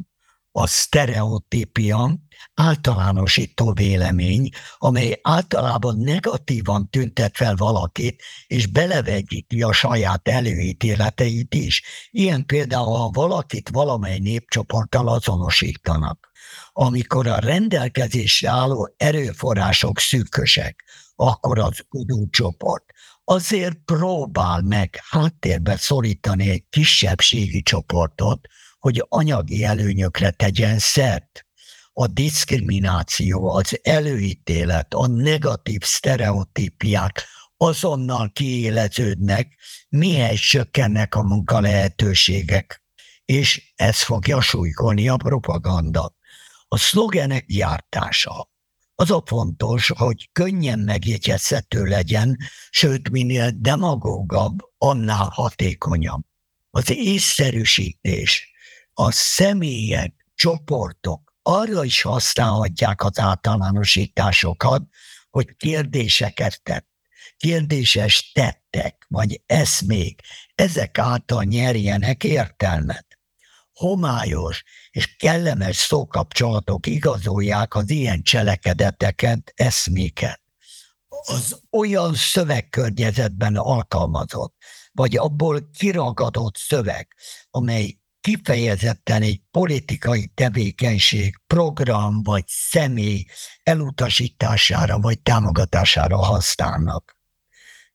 A 0.53 0.67
sztereotípia 0.67 2.19
általánosító 2.55 3.73
vélemény, 3.73 4.49
amely 4.79 5.19
általában 5.23 5.99
negatívan 5.99 6.91
tüntet 6.91 7.37
fel 7.37 7.55
valakit, 7.57 8.23
és 8.47 8.67
belevegyíti 8.67 9.63
a 9.63 9.73
saját 9.73 10.29
előítéleteit 10.29 11.55
is. 11.55 11.83
Ilyen 12.11 12.47
például, 12.47 12.97
ha 12.97 13.11
valakit 13.11 13.69
valamely 13.69 14.19
népcsoporttal 14.19 15.09
azonosítanak, 15.09 16.31
amikor 16.73 17.27
a 17.27 17.39
rendelkezésre 17.39 18.49
álló 18.49 18.95
erőforrások 18.97 19.99
szűkösek, 19.99 20.85
akkor 21.21 21.59
az 21.59 21.87
udócsoport 21.91 22.85
azért 23.25 23.77
próbál 23.85 24.63
meg 24.63 25.01
háttérbe 25.09 25.77
szorítani 25.77 26.51
egy 26.51 26.65
kisebbségi 26.71 27.63
csoportot, 27.63 28.41
hogy 28.79 29.05
anyagi 29.09 29.65
előnyökre 29.65 30.31
tegyen 30.31 30.79
szert. 30.79 31.47
A 31.93 32.07
diszkrimináció, 32.07 33.51
az 33.51 33.81
előítélet, 33.83 34.95
a 34.95 35.07
negatív 35.07 35.83
sztereotípiák 35.83 37.25
azonnal 37.57 38.31
kiéleződnek, 38.33 39.59
mihez 39.89 40.39
csökkennek 40.39 41.15
a 41.15 41.23
munka 41.23 41.61
lehetőségek. 41.61 42.83
És 43.25 43.73
ez 43.77 44.03
fogja 44.03 44.41
súlykolni 44.41 45.09
a 45.09 45.17
propaganda. 45.17 46.15
A 46.69 46.77
szlogenek 46.77 47.47
gyártása. 47.47 48.51
Az 49.01 49.11
a 49.11 49.23
fontos, 49.27 49.89
hogy 49.97 50.29
könnyen 50.33 50.79
megjegyezhető 50.79 51.85
legyen, 51.85 52.37
sőt, 52.71 53.11
minél 53.11 53.51
demagógabb, 53.55 54.59
annál 54.79 55.29
hatékonyabb. 55.33 56.23
Az 56.71 56.91
észszerűsítés, 56.91 58.53
a 58.93 59.11
személyek, 59.13 60.15
csoportok 60.35 61.35
arra 61.43 61.85
is 61.85 62.03
használhatják 62.03 63.05
az 63.05 63.19
általánosításokat, 63.19 64.83
hogy 65.31 65.57
kérdéseket 65.57 66.63
tett, 66.63 66.89
kérdéses 67.37 68.33
tettek, 68.33 69.07
vagy 69.09 69.43
eszmék, 69.47 70.21
ezek 70.55 70.99
által 70.99 71.43
nyerjenek 71.43 72.25
értelmet. 72.25 73.08
Homályos 73.79 74.63
és 74.91 75.17
kellemes 75.17 75.77
szókapcsolatok 75.77 76.87
igazolják 76.87 77.75
az 77.75 77.91
ilyen 77.91 78.23
cselekedeteket, 78.23 79.53
eszméket. 79.55 80.41
Az 81.09 81.61
olyan 81.71 82.15
szövegkörnyezetben 82.15 83.57
alkalmazott, 83.57 84.55
vagy 84.93 85.17
abból 85.17 85.71
kiragadott 85.79 86.57
szöveg, 86.57 87.15
amely 87.51 87.99
kifejezetten 88.21 89.23
egy 89.23 89.43
politikai 89.51 90.27
tevékenység, 90.35 91.41
program 91.47 92.23
vagy 92.23 92.45
személy 92.47 93.25
elutasítására 93.63 94.99
vagy 94.99 95.21
támogatására 95.21 96.17
használnak. 96.17 97.17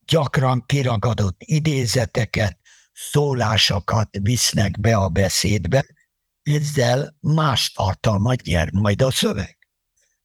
Gyakran 0.05 0.63
kiragadott 0.65 1.37
idézeteket, 1.39 2.59
szólásokat 3.11 4.09
visznek 4.21 4.79
be 4.79 4.95
a 4.95 5.09
beszédbe, 5.09 5.85
ezzel 6.43 7.15
más 7.19 7.71
tartalmat 7.71 8.41
nyer 8.41 8.71
majd 8.71 9.01
a 9.01 9.11
szöveg. 9.11 9.57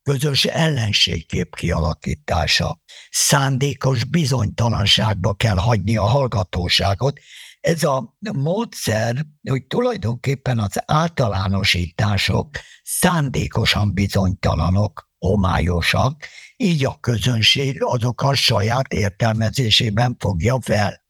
Közös 0.03 0.45
ellenségkép 0.45 1.55
kialakítása. 1.55 2.81
Szándékos 3.11 4.05
bizonytalanságba 4.05 5.35
kell 5.35 5.57
hagyni 5.57 5.97
a 5.97 6.05
hallgatóságot, 6.05 7.21
ez 7.61 7.83
a 7.83 8.17
módszer, 8.33 9.27
hogy 9.49 9.67
tulajdonképpen 9.67 10.59
az 10.59 10.83
általánosítások 10.87 12.49
szándékosan 12.83 13.95
bizonytalanok, 13.95 15.11
homályosak, 15.19 16.25
így 16.57 16.85
a 16.85 16.99
közönség 17.01 17.83
azok 17.83 18.31
saját 18.35 18.93
értelmezésében 18.93 20.17
fogja 20.19 20.59
fel. 20.61 21.07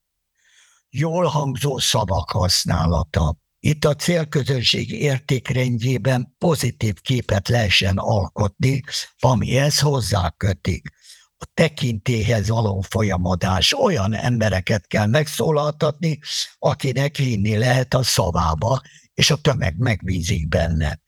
Jól 0.91 1.25
hangzó 1.25 1.79
szavak 1.79 2.31
használata. 2.31 3.37
Itt 3.61 3.85
a 3.85 3.95
célközönség 3.95 4.91
értékrendjében 4.91 6.35
pozitív 6.39 7.01
képet 7.01 7.49
lehessen 7.49 7.97
alkotni, 7.97 8.83
amihez 9.19 9.79
hozzákötik 9.79 10.97
a 11.41 11.47
tekintéhez 11.55 12.49
való 12.49 12.81
folyamodás. 12.81 13.73
Olyan 13.73 14.15
embereket 14.15 14.87
kell 14.87 15.07
megszólaltatni, 15.07 16.19
akinek 16.59 17.17
hinni 17.17 17.57
lehet 17.57 17.95
a 17.95 18.03
szavába, 18.03 18.81
és 19.15 19.31
a 19.31 19.37
tömeg 19.37 19.79
megbízik 19.79 20.49
benne. 20.49 21.01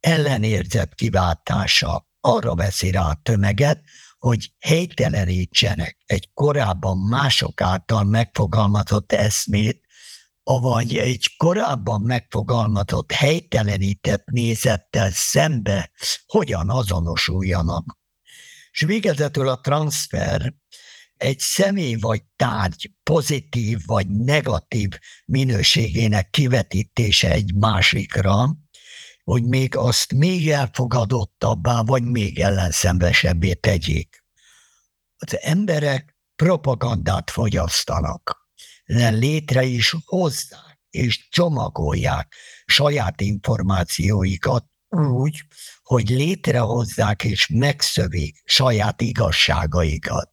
Ellenérzet 0.00 0.94
kiváltása 0.94 2.08
arra 2.20 2.54
veszi 2.54 2.90
rá 2.90 3.02
a 3.02 3.20
tömeget, 3.22 3.82
hogy 4.24 4.52
helytelenítsenek 4.60 5.98
egy 6.06 6.30
korábban 6.34 6.98
mások 6.98 7.60
által 7.60 8.04
megfogalmazott 8.04 9.12
eszmét, 9.12 9.80
avagy 10.42 10.96
egy 10.96 11.36
korábban 11.36 12.00
megfogalmazott 12.00 13.12
helytelenített 13.12 14.24
nézettel 14.24 15.10
szembe 15.12 15.90
hogyan 16.26 16.70
azonosuljanak. 16.70 17.98
És 18.70 18.80
végezetül 18.80 19.48
a 19.48 19.60
transfer 19.60 20.54
egy 21.16 21.38
személy 21.38 21.94
vagy 21.94 22.22
tárgy 22.36 22.90
pozitív 23.02 23.78
vagy 23.86 24.08
negatív 24.08 24.98
minőségének 25.24 26.30
kivetítése 26.30 27.30
egy 27.30 27.54
másikra, 27.54 28.56
hogy 29.24 29.44
még 29.44 29.76
azt 29.76 30.12
még 30.12 30.50
elfogadottabbá, 30.50 31.82
vagy 31.82 32.02
még 32.02 32.40
ellenszenvesebbé 32.40 33.52
tegyék. 33.52 34.24
Az 35.16 35.38
emberek 35.40 36.16
propagandát 36.36 37.30
fogyasztanak, 37.30 38.48
létre 38.84 39.62
is 39.62 39.96
hozzák 40.04 40.74
és 40.90 41.28
csomagolják 41.28 42.34
saját 42.66 43.20
információikat 43.20 44.64
úgy, 44.88 45.42
hogy 45.82 46.08
létrehozzák 46.08 47.24
és 47.24 47.48
megszövik 47.48 48.42
saját 48.44 49.00
igazságaikat. 49.00 50.30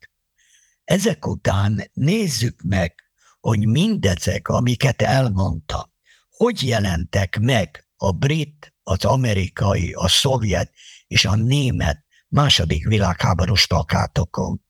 Ezek 0.84 1.28
után 1.28 1.90
nézzük 1.94 2.62
meg, 2.62 2.96
hogy 3.40 3.68
mindezek, 3.68 4.48
amiket 4.48 5.02
elmondtam, 5.02 5.94
hogy 6.30 6.64
jelentek 6.64 7.40
meg 7.40 7.88
a 7.96 8.12
brit, 8.12 8.71
az 8.84 9.06
amerikai, 9.06 9.94
a 9.94 10.08
szovjet 10.08 10.72
és 11.08 11.26
a 11.26 11.36
német 11.36 12.06
második 12.28 12.88
világháborús 12.88 13.68
plakátokon. 13.68 14.62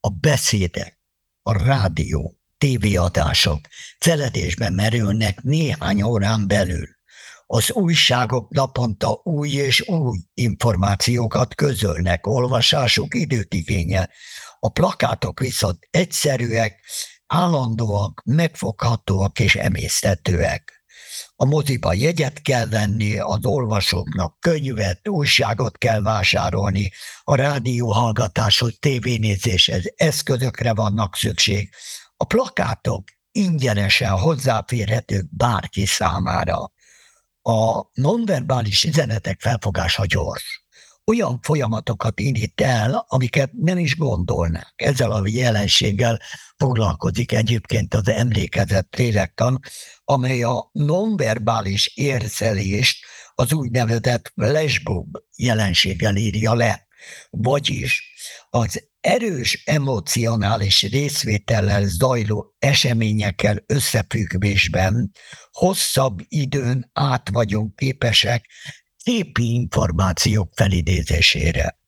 A 0.00 0.08
beszédek, 0.08 1.00
a 1.42 1.64
rádió, 1.64 2.38
tévéadások 2.58 3.60
feledésbe 3.98 4.70
merülnek 4.70 5.42
néhány 5.42 6.02
órán 6.02 6.46
belül. 6.46 6.86
Az 7.46 7.72
újságok 7.72 8.50
naponta 8.50 9.20
új 9.24 9.50
és 9.50 9.88
új 9.88 10.18
információkat 10.34 11.54
közölnek, 11.54 12.26
olvasásuk 12.26 13.14
időt 13.14 13.54
igényel. 13.54 14.10
A 14.60 14.68
plakátok 14.68 15.40
viszont 15.40 15.78
egyszerűek, 15.90 16.80
állandóak, 17.26 18.22
megfoghatóak 18.24 19.40
és 19.40 19.54
emésztetőek. 19.54 20.77
A 21.40 21.44
moziba 21.44 21.92
jegyet 21.92 22.42
kell 22.42 22.66
venni, 22.66 23.18
az 23.18 23.44
olvasóknak 23.44 24.40
könyvet, 24.40 25.08
újságot 25.08 25.78
kell 25.78 26.02
vásárolni, 26.02 26.90
a 27.22 27.34
rádió 27.34 27.92
hallgatáshoz, 27.92 28.76
tévénézéshez 28.80 29.92
eszközökre 29.96 30.74
vannak 30.74 31.16
szükség. 31.16 31.70
A 32.16 32.24
plakátok 32.24 33.08
ingyenesen 33.30 34.10
hozzáférhetők 34.10 35.36
bárki 35.36 35.86
számára. 35.86 36.72
A 37.42 37.90
nonverbális 37.92 38.84
üzenetek 38.84 39.40
felfogása 39.40 40.04
gyors 40.06 40.67
olyan 41.08 41.38
folyamatokat 41.42 42.20
indít 42.20 42.60
el, 42.60 43.04
amiket 43.08 43.50
nem 43.52 43.78
is 43.78 43.96
gondolnák. 43.96 44.72
Ezzel 44.76 45.12
a 45.12 45.22
jelenséggel 45.24 46.20
foglalkozik 46.56 47.32
egyébként 47.32 47.94
az 47.94 48.08
emlékezett 48.08 48.96
lélektan, 48.96 49.60
amely 50.04 50.42
a 50.42 50.70
nonverbális 50.72 51.92
érzelést 51.94 53.04
az 53.34 53.52
úgynevezett 53.52 54.32
flashbulb 54.34 55.16
jelenséggel 55.36 56.16
írja 56.16 56.54
le. 56.54 56.86
Vagyis 57.30 58.12
az 58.50 58.88
erős 59.00 59.62
emocionális 59.64 60.82
részvétellel 60.82 61.84
zajló 61.86 62.54
eseményekkel 62.58 63.62
összefüggésben 63.66 65.10
hosszabb 65.52 66.18
időn 66.28 66.90
át 66.92 67.28
vagyunk 67.32 67.76
képesek 67.76 68.46
képi 69.08 69.54
információk 69.54 70.52
felidézésére. 70.54 71.78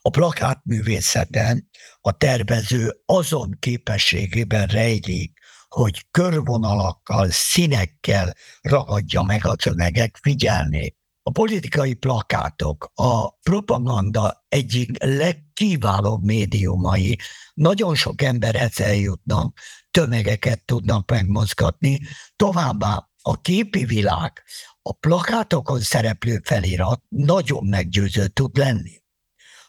A 0.00 0.10
plakátművészeten 0.10 1.68
a 2.00 2.16
tervező 2.16 3.02
azon 3.06 3.56
képességében 3.58 4.66
rejlik, 4.66 5.38
hogy 5.68 6.06
körvonalakkal, 6.10 7.28
színekkel 7.30 8.34
ragadja 8.60 9.22
meg 9.22 9.46
a 9.46 9.54
szövegek 9.58 10.18
figyelmét. 10.22 10.96
A 11.22 11.30
politikai 11.30 11.94
plakátok 11.94 12.90
a 12.94 13.30
propaganda 13.30 14.44
egyik 14.48 15.04
legkiválóbb 15.04 16.24
médiumai. 16.24 17.18
Nagyon 17.54 17.94
sok 17.94 18.22
emberhez 18.22 18.80
eljutnak, 18.80 19.58
tömegeket 19.90 20.64
tudnak 20.64 21.10
megmozgatni, 21.10 22.00
továbbá 22.36 23.08
a 23.22 23.40
képi 23.40 23.84
világ, 23.84 24.42
a 24.88 24.92
plakátokon 24.92 25.80
szereplő 25.80 26.40
felirat 26.44 27.02
nagyon 27.08 27.66
meggyőző 27.66 28.26
tud 28.26 28.56
lenni. 28.56 29.02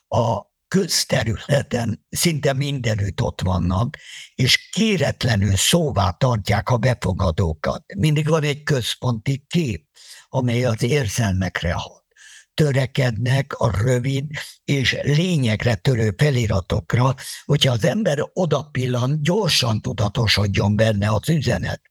A 0.08 0.42
közterületen 0.68 2.06
szinte 2.10 2.54
mindenütt 2.54 3.22
ott 3.22 3.42
vannak, 3.42 3.98
és 4.36 4.70
kéretlenül 4.70 5.56
szóvá 5.56 6.10
tartják 6.12 6.70
a 6.70 6.78
befogadókat. 6.78 7.84
Mindig 7.96 8.28
van 8.28 8.44
egy 8.44 8.64
központi 8.64 9.46
kép, 9.48 9.88
amely 10.30 10.66
az 10.66 10.84
érzelmekre 10.84 11.74
hat. 11.74 12.06
Törekednek 12.54 13.54
a 13.54 13.82
rövid 13.82 14.26
és 14.64 14.98
lényegre 15.02 15.76
törő 15.76 16.14
feliratokra, 16.18 17.16
hogyha 17.46 17.72
az 17.72 17.86
ember 17.86 18.30
oda 18.34 18.70
pillan, 18.72 19.22
gyorsan 19.22 19.82
tudatosodjon 19.82 20.76
benne 20.76 21.10
az 21.10 21.30
üzenet. 21.30 21.82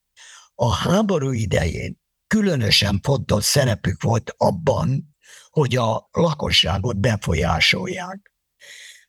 A 0.55 0.73
háború 0.73 1.31
idején 1.31 1.98
különösen 2.29 3.01
fontos 3.03 3.45
szerepük 3.45 4.03
volt 4.03 4.35
abban, 4.37 5.17
hogy 5.51 5.77
a 5.77 6.09
lakosságot 6.13 7.01
befolyásolják. 7.01 8.33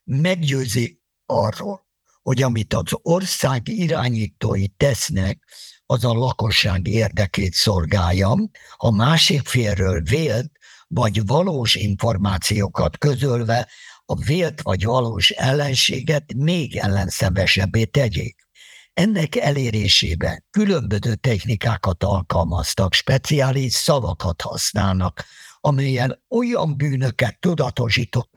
Meggyőzi 0.04 1.00
arról, 1.26 1.86
hogy 2.22 2.42
amit 2.42 2.74
az 2.74 2.92
ország 3.02 3.68
irányítói 3.68 4.68
tesznek, 4.68 5.48
az 5.86 6.04
a 6.04 6.12
lakosság 6.12 6.86
érdekét 6.86 7.52
szolgálja, 7.52 8.34
a 8.76 8.90
másik 8.90 9.48
félről 9.48 10.02
vélt 10.02 10.50
vagy 10.86 11.26
valós 11.26 11.74
információkat 11.74 12.98
közölve 12.98 13.68
a 14.04 14.14
vélt 14.14 14.62
vagy 14.62 14.84
valós 14.84 15.30
ellenséget 15.30 16.34
még 16.34 16.76
ellenszebesebbé 16.76 17.84
tegyék. 17.84 18.48
Ennek 18.94 19.36
elérésében 19.36 20.44
különböző 20.50 21.14
technikákat 21.14 22.04
alkalmaztak, 22.04 22.92
speciális 22.92 23.72
szavakat 23.72 24.42
használnak, 24.42 25.24
amelyen 25.60 26.22
olyan 26.28 26.76
bűnöket 26.76 27.40
tudatosított 27.40 28.30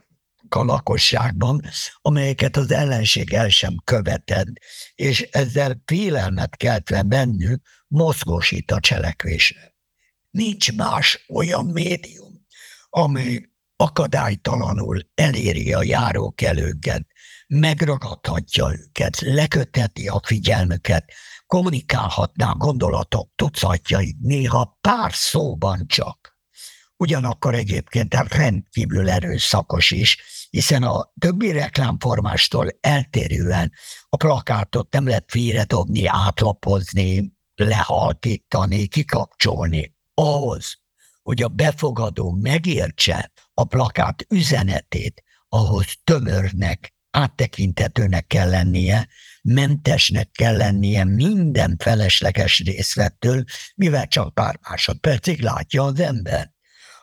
a 0.48 0.64
lakosságban, 0.64 1.62
amelyeket 2.02 2.56
az 2.56 2.70
ellenség 2.70 3.32
el 3.32 3.48
sem 3.48 3.76
követed, 3.84 4.48
és 4.94 5.20
ezzel 5.20 5.82
félelmet 5.84 6.56
keltve 6.56 7.02
bennük 7.02 7.62
mozgósít 7.88 8.70
a 8.70 8.80
cselekvésre. 8.80 9.74
Nincs 10.30 10.72
más 10.72 11.24
olyan 11.28 11.66
médium, 11.66 12.46
amely 12.90 13.48
akadálytalanul 13.76 15.00
eléri 15.14 15.72
a 15.72 15.82
járókelőket, 15.82 17.06
megragadhatja 17.48 18.72
őket, 18.72 19.20
leköteti 19.20 20.08
a 20.08 20.20
figyelmüket, 20.24 21.04
kommunikálhatná 21.46 22.52
gondolatok 22.56 23.30
tucatjai, 23.34 24.16
néha 24.20 24.78
pár 24.80 25.12
szóban 25.12 25.86
csak. 25.86 26.38
Ugyanakkor 26.96 27.54
egyébként 27.54 28.14
rendkívül 28.14 29.10
erőszakos 29.10 29.90
is, 29.90 30.18
hiszen 30.50 30.82
a 30.82 31.12
többi 31.18 31.52
reklámformástól 31.52 32.68
eltérően 32.80 33.72
a 34.08 34.16
plakátot 34.16 34.92
nem 34.92 35.06
lehet 35.06 35.24
félredobni, 35.28 36.06
átlapozni, 36.06 37.32
lehalkítani, 37.54 38.86
kikapcsolni. 38.86 39.94
Ahhoz, 40.14 40.78
hogy 41.22 41.42
a 41.42 41.48
befogadó 41.48 42.30
megértse 42.30 43.32
a 43.54 43.64
plakát 43.64 44.26
üzenetét, 44.28 45.22
ahhoz 45.48 45.86
tömörnek, 46.04 46.93
áttekintetőnek 47.14 48.26
kell 48.26 48.48
lennie, 48.48 49.08
mentesnek 49.42 50.30
kell 50.30 50.56
lennie 50.56 51.04
minden 51.04 51.76
felesleges 51.78 52.62
részlettől, 52.64 53.44
mivel 53.74 54.06
csak 54.06 54.34
pár 54.34 54.58
másodpercig 54.68 55.40
látja 55.40 55.82
az 55.82 56.00
ember. 56.00 56.52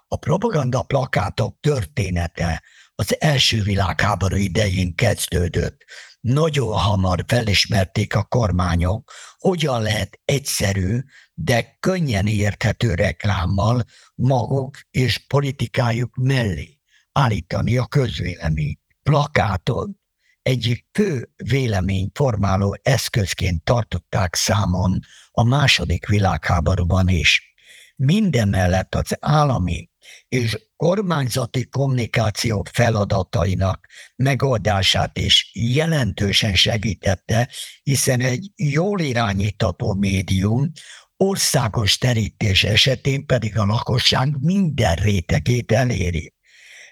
A 0.08 0.16
propaganda 0.16 0.84
plakátok 0.84 1.58
története 1.60 2.64
az 2.96 3.16
első 3.20 3.62
világháború 3.62 4.36
idején 4.36 4.96
kezdődött. 4.96 5.84
Nagyon 6.20 6.78
hamar 6.78 7.24
felismerték 7.28 8.16
a 8.16 8.24
kormányok, 8.24 9.12
hogyan 9.38 9.82
lehet 9.82 10.20
egyszerű, 10.26 11.00
de 11.34 11.78
könnyen 11.80 12.28
érthető 12.28 12.94
reklámmal 12.94 13.84
maguk 14.16 14.78
és 14.90 15.18
politikájuk 15.28 16.16
mellé 16.16 16.80
állítani 17.12 17.78
a 17.78 17.86
közvéleményt. 17.86 18.80
Plakátot 19.04 20.01
egyik 20.42 20.86
fő 20.94 21.30
véleményformáló 21.36 22.78
eszközként 22.82 23.64
tartották 23.64 24.36
számon 24.36 25.00
a 25.32 25.44
második 25.44 26.08
világháborúban 26.08 27.08
is. 27.08 27.54
Mindemellett 27.96 28.96
az 28.96 29.18
állami 29.20 29.90
és 30.28 30.68
kormányzati 30.76 31.66
kommunikáció 31.66 32.66
feladatainak 32.72 33.88
megoldását 34.16 35.18
is 35.18 35.52
jelentősen 35.54 36.56
segítette, 36.56 37.50
hiszen 37.84 38.20
egy 38.20 38.52
jól 38.56 39.00
irányítató 39.00 39.94
médium 39.94 40.72
országos 41.18 41.98
terítés 41.98 42.64
esetén 42.64 43.26
pedig 43.26 43.58
a 43.58 43.66
lakosság 43.66 44.36
minden 44.40 44.96
rétegét 44.96 45.72
eléri. 45.72 46.34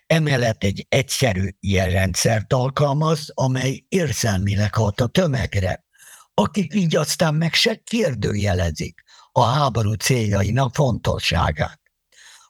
Emellett 0.09 0.63
egy 0.63 0.85
egyszerű 0.89 1.49
jelrendszert 1.59 2.53
alkalmaz, 2.53 3.31
amely 3.33 3.85
érzelmileg 3.89 4.75
hat 4.75 4.99
a 5.01 5.07
tömegre, 5.07 5.85
akik 6.33 6.73
így 6.73 6.95
aztán 6.95 7.35
meg 7.35 7.53
se 7.53 7.75
kérdőjelezik 7.75 9.03
a 9.31 9.43
háború 9.43 9.93
céljainak 9.93 10.75
fontosságát. 10.75 11.81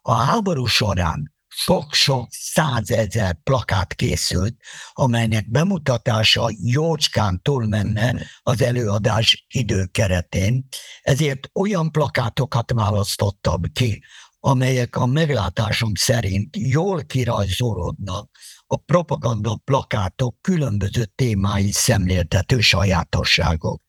A 0.01 0.13
háború 0.13 0.65
során 0.65 1.33
sok-sok 1.47 2.27
százezer 2.31 3.37
plakát 3.43 3.93
készült, 3.93 4.55
amelynek 4.93 5.49
bemutatása 5.49 6.49
jócskán 6.63 7.41
túlmenne 7.41 8.15
az 8.41 8.61
előadás 8.61 9.45
időkeretén, 9.47 10.67
ezért 11.01 11.49
olyan 11.53 11.91
plakátokat 11.91 12.71
választottam 12.71 13.61
ki, 13.73 14.03
amelyek 14.39 14.95
a 14.95 15.05
meglátásom 15.05 15.91
szerint 15.95 16.57
jól 16.57 17.03
kirajzolódnak 17.03 18.29
a 18.67 18.77
propaganda 18.77 19.61
plakátok 19.63 20.35
különböző 20.41 21.05
témái 21.15 21.71
szemléltető 21.71 22.59
sajátosságok. 22.59 23.81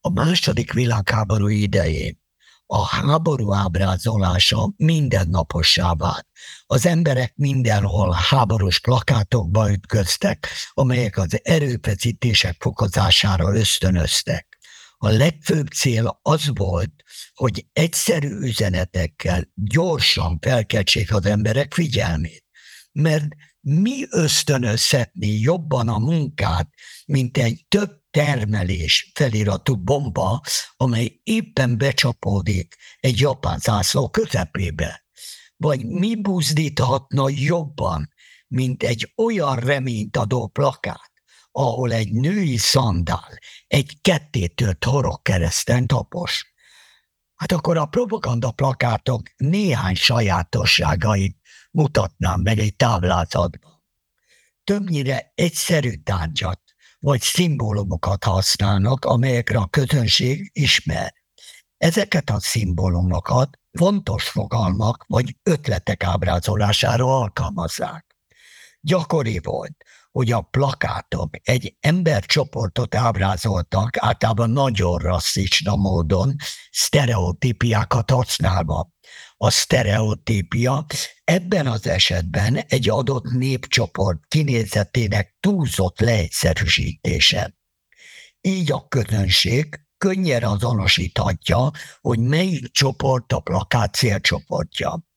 A 0.00 0.10
második 0.10 0.72
világháború 0.72 1.48
idején 1.48 2.20
a 2.72 2.84
háború 2.84 3.52
ábrázolása 3.52 4.72
mindennapossá 4.76 5.94
vált. 5.94 6.26
Az 6.66 6.86
emberek 6.86 7.32
mindenhol 7.36 8.16
háborús 8.28 8.80
plakátokba 8.80 9.70
ütköztek, 9.70 10.48
amelyek 10.72 11.16
az 11.16 11.40
erőfeszítések 11.42 12.56
fokozására 12.58 13.54
ösztönöztek. 13.54 14.58
A 14.96 15.08
legfőbb 15.08 15.66
cél 15.66 16.20
az 16.22 16.50
volt, 16.54 16.92
hogy 17.34 17.66
egyszerű 17.72 18.28
üzenetekkel 18.28 19.48
gyorsan 19.54 20.38
felkeltsék 20.40 21.14
az 21.14 21.26
emberek 21.26 21.74
figyelmét. 21.74 22.44
Mert 22.92 23.26
mi 23.60 24.06
ösztönözhetni 24.10 25.28
jobban 25.28 25.88
a 25.88 25.98
munkát, 25.98 26.68
mint 27.06 27.38
egy 27.38 27.64
több 27.68 28.00
termelés 28.10 29.10
feliratú 29.14 29.76
bomba, 29.76 30.40
amely 30.76 31.20
éppen 31.22 31.78
becsapódik 31.78 32.76
egy 33.00 33.20
japán 33.20 33.58
zászló 33.58 34.08
közepébe. 34.08 35.04
Vagy 35.56 35.86
mi 35.86 36.14
buzdíthatna 36.20 37.28
jobban, 37.28 38.12
mint 38.48 38.82
egy 38.82 39.12
olyan 39.16 39.56
reményt 39.56 40.16
adó 40.16 40.46
plakát, 40.46 41.12
ahol 41.52 41.92
egy 41.92 42.12
női 42.12 42.56
szandál 42.56 43.38
egy 43.66 44.00
kettétört 44.00 44.86
kereszten 45.22 45.86
tapos. 45.86 46.49
Hát 47.40 47.52
akkor 47.52 47.76
a 47.76 47.86
propaganda 47.86 48.50
plakátok 48.50 49.22
néhány 49.36 49.94
sajátosságait 49.94 51.36
mutatnám 51.70 52.40
meg 52.40 52.58
egy 52.58 52.76
táblázatban. 52.76 53.82
Többnyire 54.64 55.32
egyszerű 55.34 55.94
tárgyat 55.94 56.60
vagy 56.98 57.20
szimbólumokat 57.20 58.24
használnak, 58.24 59.04
amelyekre 59.04 59.58
a 59.58 59.66
közönség 59.66 60.50
ismer. 60.52 61.14
Ezeket 61.76 62.30
a 62.30 62.40
szimbólumokat 62.40 63.58
fontos 63.72 64.28
fogalmak 64.28 65.04
vagy 65.08 65.36
ötletek 65.42 66.04
ábrázolására 66.04 67.18
alkalmazzák. 67.18 68.16
Gyakori 68.80 69.40
volt, 69.42 69.84
hogy 70.10 70.32
a 70.32 70.40
plakátok 70.40 71.36
egy 71.42 71.76
embercsoportot 71.80 72.94
ábrázoltak, 72.94 73.96
általában 73.98 74.50
nagyon 74.50 74.98
rasszista 74.98 75.76
módon, 75.76 76.36
sztereotípiákat 76.70 78.10
használva. 78.10 78.90
A 79.36 79.50
sztereotípia 79.50 80.86
ebben 81.24 81.66
az 81.66 81.86
esetben 81.86 82.56
egy 82.56 82.88
adott 82.88 83.24
népcsoport 83.24 84.26
kinézetének 84.28 85.36
túlzott 85.40 86.00
leegyszerűsítése. 86.00 87.54
Így 88.40 88.72
a 88.72 88.88
közönség 88.88 89.80
könnyen 89.98 90.42
azonosíthatja, 90.42 91.70
hogy 92.00 92.18
melyik 92.18 92.70
csoport 92.70 93.32
a 93.32 93.40
plakát 93.40 93.94
célcsoportja. 93.94 95.09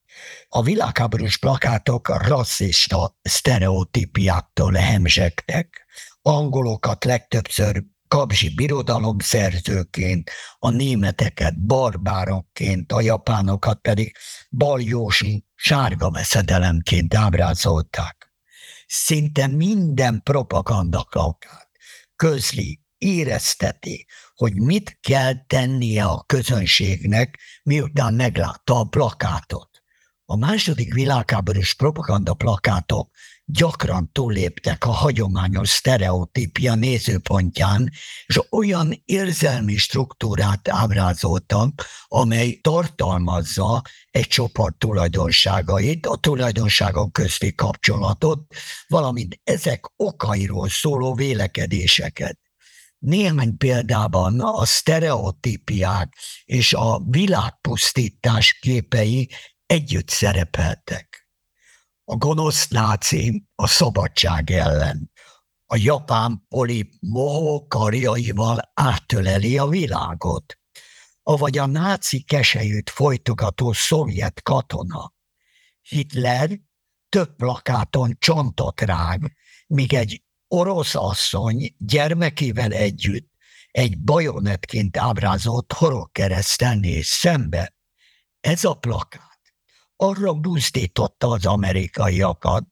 A 0.49 0.61
világháborús 0.61 1.37
plakátok 1.37 2.27
rasszista 2.27 3.17
sztereotípiáktól 3.21 4.73
hemzsegtek. 4.73 5.85
Angolokat 6.21 7.03
legtöbbször 7.03 7.83
kapzsi 8.07 8.53
birodalomszerzőként, 8.55 10.31
a 10.59 10.69
németeket 10.69 11.65
barbárokként, 11.65 12.91
a 12.91 13.01
japánokat 13.01 13.79
pedig 13.79 14.15
baljósi 14.51 15.45
sárga 15.55 16.11
veszedelemként 16.11 17.13
ábrázolták. 17.13 18.33
Szinte 18.87 19.47
minden 19.47 20.21
propaganda 20.23 21.03
plakát 21.09 21.71
közli, 22.15 22.81
érezteti, 22.97 24.05
hogy 24.35 24.53
mit 24.53 24.97
kell 25.01 25.45
tennie 25.47 26.03
a 26.03 26.23
közönségnek, 26.25 27.39
miután 27.63 28.13
meglátta 28.13 28.79
a 28.79 28.83
plakátot. 28.83 29.72
A 30.25 30.35
második 30.35 30.93
világháborús 30.93 31.73
propaganda 31.73 32.33
plakátok 32.33 33.09
gyakran 33.45 34.09
túlléptek 34.11 34.85
a 34.85 34.91
hagyományos 34.91 35.69
sztereotípia 35.69 36.75
nézőpontján, 36.75 37.89
és 38.25 38.39
olyan 38.49 39.01
érzelmi 39.05 39.75
struktúrát 39.75 40.69
ábrázoltak, 40.69 41.85
amely 42.07 42.59
tartalmazza 42.61 43.81
egy 44.11 44.27
csoport 44.27 44.77
tulajdonságait, 44.77 46.05
a 46.05 46.15
tulajdonságok 46.15 47.11
közti 47.11 47.55
kapcsolatot, 47.55 48.39
valamint 48.87 49.39
ezek 49.43 49.91
okairól 49.95 50.69
szóló 50.69 51.13
vélekedéseket. 51.13 52.39
Néhány 52.97 53.57
példában 53.57 54.39
a 54.39 54.65
sztereotípiák 54.65 56.13
és 56.45 56.73
a 56.73 57.01
világpusztítás 57.09 58.53
képei 58.61 59.29
együtt 59.73 60.09
szerepeltek. 60.09 61.27
A 62.03 62.15
gonosz 62.15 62.67
náci 62.67 63.47
a 63.55 63.67
szabadság 63.67 64.51
ellen. 64.51 65.11
A 65.65 65.75
japán 65.77 66.45
polip 66.47 66.93
mohó 66.99 67.67
karjaival 67.67 68.71
áttöleli 68.73 69.57
a 69.57 69.67
világot. 69.67 70.59
Avagy 71.23 71.57
a 71.57 71.65
náci 71.65 72.21
kesejűt 72.21 72.89
folytogató 72.89 73.71
szovjet 73.71 74.41
katona. 74.41 75.13
Hitler 75.81 76.49
több 77.09 77.35
plakáton 77.35 78.15
csontot 78.19 78.81
rág, 78.81 79.35
míg 79.67 79.93
egy 79.93 80.23
orosz 80.47 80.95
asszony 80.95 81.75
gyermekével 81.77 82.71
együtt 82.71 83.31
egy 83.71 83.99
bajonetként 83.99 84.97
ábrázolt 84.97 85.73
horogkeresztel 85.73 86.75
néz 86.75 87.07
szembe. 87.07 87.75
Ez 88.39 88.63
a 88.63 88.73
plakát 88.73 89.32
arra 90.03 90.33
buzdította 90.33 91.27
az 91.27 91.45
amerikaiakat, 91.45 92.63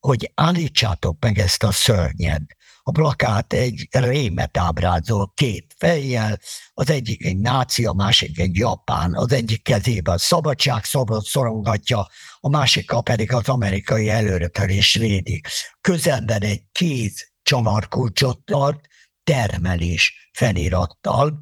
hogy 0.00 0.32
állítsátok 0.34 1.16
meg 1.20 1.38
ezt 1.38 1.62
a 1.62 1.72
szörnyed. 1.72 2.42
A 2.82 2.90
plakát 2.90 3.52
egy 3.52 3.88
rémet 3.90 4.56
ábrázol 4.56 5.32
két 5.34 5.74
fejjel, 5.78 6.38
az 6.74 6.90
egyik 6.90 7.24
egy 7.24 7.38
náci, 7.38 7.84
a 7.84 7.92
másik 7.92 8.38
egy 8.38 8.56
japán, 8.56 9.14
az 9.14 9.32
egyik 9.32 9.62
kezében 9.62 10.14
a 10.14 10.18
szabadságszobot 10.18 11.24
szorongatja, 11.24 12.06
a 12.40 12.48
másikkal 12.48 13.02
pedig 13.02 13.32
az 13.32 13.48
amerikai 13.48 14.08
előretörés 14.08 14.94
védi. 14.94 15.42
Közelben 15.80 16.42
egy 16.42 16.62
kéz 16.72 17.32
csavarkulcsot 17.42 18.44
tart, 18.44 18.80
termelés 19.24 20.30
felirattal, 20.32 21.38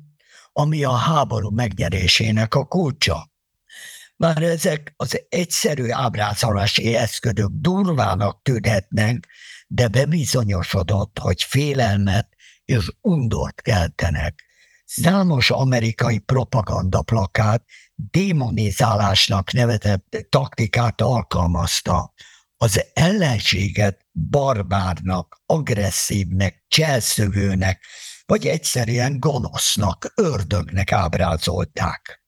ami 0.53 0.85
a 0.85 0.93
háború 0.93 1.51
megnyerésének 1.51 2.55
a 2.55 2.65
kulcsa. 2.65 3.35
Már 4.17 4.43
ezek 4.43 4.93
az 4.97 5.23
egyszerű 5.29 5.91
ábrázolási 5.91 6.95
eszközök 6.95 7.51
durvának 7.53 8.43
tűnhetnek, 8.43 9.29
de 9.67 9.89
bebizonyosodott, 9.89 11.19
hogy 11.19 11.43
félelmet 11.43 12.29
és 12.65 12.91
undort 13.01 13.61
keltenek. 13.61 14.45
Számos 14.85 15.51
amerikai 15.51 16.19
propaganda 16.19 17.03
plakát 17.03 17.65
démonizálásnak 17.95 19.53
nevezett 19.53 20.27
taktikát 20.29 21.01
alkalmazta. 21.01 22.13
Az 22.57 22.85
ellenséget 22.93 24.07
barbárnak, 24.13 25.43
agresszívnek, 25.47 26.65
cselszövőnek, 26.69 27.85
vagy 28.27 28.47
egyszerűen 28.47 29.19
gonosznak, 29.19 30.13
ördögnek 30.15 30.93
ábrázolták. 30.93 32.26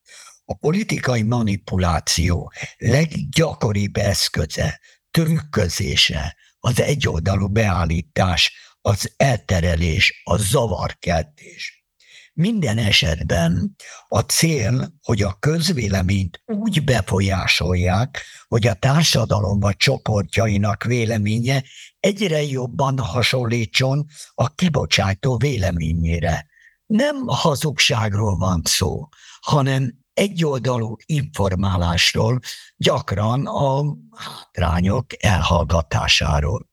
A 0.50 0.54
politikai 0.54 1.22
manipuláció 1.22 2.52
leggyakoribb 2.76 3.96
eszköze, 3.96 4.80
trükközése, 5.10 6.36
az 6.58 6.80
egyoldalú 6.80 7.48
beállítás, 7.48 8.52
az 8.80 9.12
elterelés, 9.16 10.22
a 10.24 10.36
zavarkeltés. 10.36 11.84
Minden 12.32 12.78
esetben 12.78 13.76
a 14.08 14.20
cél, 14.20 14.94
hogy 15.02 15.22
a 15.22 15.36
közvéleményt 15.38 16.42
úgy 16.46 16.84
befolyásolják, 16.84 18.22
hogy 18.46 18.66
a 18.66 18.74
társadalom 18.74 19.60
vagy 19.60 19.76
csoportjainak 19.76 20.84
véleménye 20.84 21.64
egyre 22.00 22.42
jobban 22.42 22.98
hasonlítson 22.98 24.06
a 24.34 24.54
kibocsátó 24.54 25.36
véleményére. 25.36 26.46
Nem 26.86 27.26
hazugságról 27.26 28.36
van 28.36 28.62
szó, 28.64 29.08
hanem 29.40 30.06
egyoldalú 30.18 30.96
informálásról, 31.04 32.38
gyakran 32.76 33.46
a 33.46 33.96
hátrányok 34.16 35.06
elhallgatásáról. 35.24 36.68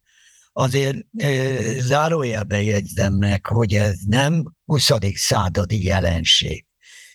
Azért 0.53 0.97
zárójelbe 1.79 2.62
jegyzem 2.62 3.13
meg, 3.13 3.45
hogy 3.45 3.73
ez 3.73 3.95
nem 4.08 4.53
20. 4.65 4.91
századi 5.13 5.84
jelenség. 5.84 6.65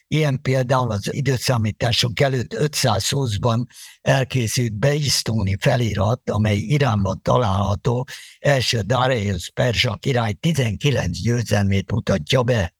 Ilyen 0.06 0.40
például 0.42 0.90
az 0.90 1.14
időszámítások 1.14 2.20
előtt 2.20 2.54
520-ban 2.58 3.64
elkészült 4.00 4.78
Beistóni 4.78 5.56
felirat, 5.60 6.30
amely 6.30 6.56
Iránban 6.56 7.22
található, 7.22 8.08
első 8.38 8.80
Darius 8.80 9.50
Perzsa 9.54 9.94
király 9.94 10.32
19 10.32 11.20
győzelmét 11.20 11.92
mutatja 11.92 12.42
be. 12.42 12.74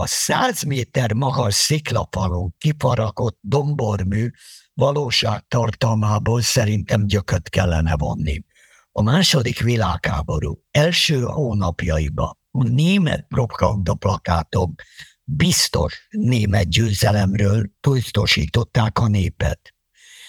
A 0.00 0.06
100 0.06 0.62
méter 0.62 1.12
magas 1.12 1.54
sziklafalon 1.54 2.54
kifarakott 2.58 3.38
dombormű 3.40 4.30
valóságtartalmából 4.74 6.42
szerintem 6.42 7.06
gyököt 7.06 7.48
kellene 7.48 7.96
vonni. 7.96 8.44
A 8.92 9.02
második 9.02 9.60
világháború 9.60 10.62
első 10.70 11.20
hónapjaiban 11.20 12.38
a 12.50 12.68
német 12.68 13.26
propaganda 13.28 13.94
plakátok 13.94 14.82
biztos 15.24 16.06
német 16.10 16.68
győzelemről 16.68 17.70
biztosították 17.80 18.98
a 18.98 19.08
népet. 19.08 19.74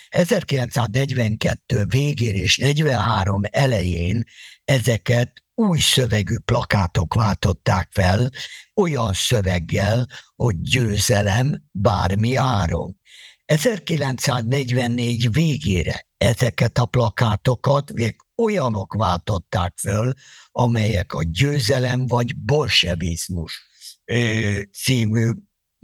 1942 0.10 1.86
végén 1.86 2.36
és 2.36 2.58
43 2.58 3.42
elején 3.50 4.24
ezeket 4.66 5.44
új 5.60 5.80
szövegű 5.80 6.38
plakátok 6.46 7.14
váltották 7.14 7.90
fel, 7.92 8.30
olyan 8.76 9.14
szöveggel, 9.14 10.08
hogy 10.36 10.62
győzelem 10.62 11.64
bármi 11.72 12.36
áron. 12.36 13.00
1944 13.46 15.32
végére 15.32 16.08
ezeket 16.18 16.78
a 16.78 16.86
plakátokat 16.86 17.94
még 17.94 18.16
olyanok 18.36 18.94
váltották 18.94 19.78
föl, 19.78 20.14
amelyek 20.52 21.14
a 21.14 21.24
győzelem 21.24 22.08
vagy 22.08 22.38
bolsevizmus 22.38 23.68
című 24.84 25.32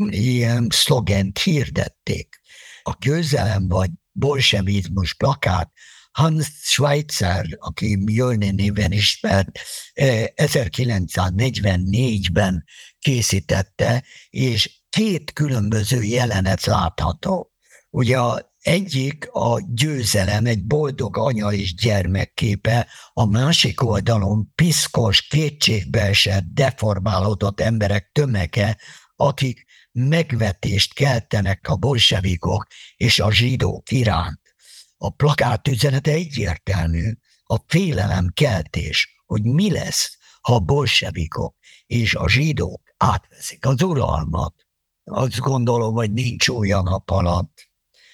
ilyen 0.09 0.67
szlogent 0.71 1.39
hirdették. 1.39 2.41
A 2.81 2.95
győzelem 2.99 3.67
vagy 3.67 3.89
bolsevizmus 4.11 5.13
plakát 5.13 5.71
Hans 6.15 6.51
Schweitzer, 6.61 7.45
aki 7.59 7.95
Mjölnir 7.95 8.53
néven 8.53 8.91
ismert, 8.91 9.59
1944-ben 9.93 12.65
készítette, 12.99 14.03
és 14.29 14.81
két 14.89 15.33
különböző 15.33 16.03
jelenet 16.03 16.65
látható. 16.65 17.51
Ugye 17.89 18.19
a 18.19 18.53
egyik 18.59 19.27
a 19.31 19.61
győzelem, 19.73 20.45
egy 20.45 20.65
boldog 20.65 21.17
anya 21.17 21.51
és 21.51 21.75
gyermek 21.75 22.33
képe, 22.33 22.87
a 23.13 23.25
másik 23.25 23.83
oldalon 23.83 24.51
piszkos, 24.55 25.21
kétségbeesett, 25.21 26.43
deformálódott 26.53 27.61
emberek 27.61 28.09
tömege, 28.11 28.77
akik 29.15 29.65
megvetést 29.91 30.93
keltenek 30.93 31.67
a 31.67 31.75
bolsevikok 31.75 32.67
és 32.95 33.19
a 33.19 33.31
zsidók 33.31 33.91
iránt. 33.91 34.44
A 34.97 35.09
plakát 35.09 35.67
üzenete 35.67 36.11
egyértelmű, 36.11 37.11
a 37.43 37.57
félelem 37.67 38.29
keltés, 38.33 39.21
hogy 39.25 39.43
mi 39.43 39.71
lesz, 39.71 40.17
ha 40.41 40.55
a 40.55 40.59
bolsevikok 40.59 41.55
és 41.85 42.15
a 42.15 42.29
zsidók 42.29 42.81
átveszik 42.97 43.65
az 43.65 43.81
uralmat. 43.81 44.53
Azt 45.03 45.39
gondolom, 45.39 45.93
hogy 45.93 46.11
nincs 46.11 46.47
olyan 46.47 46.83
nap 46.83 47.09
alatt, 47.09 47.69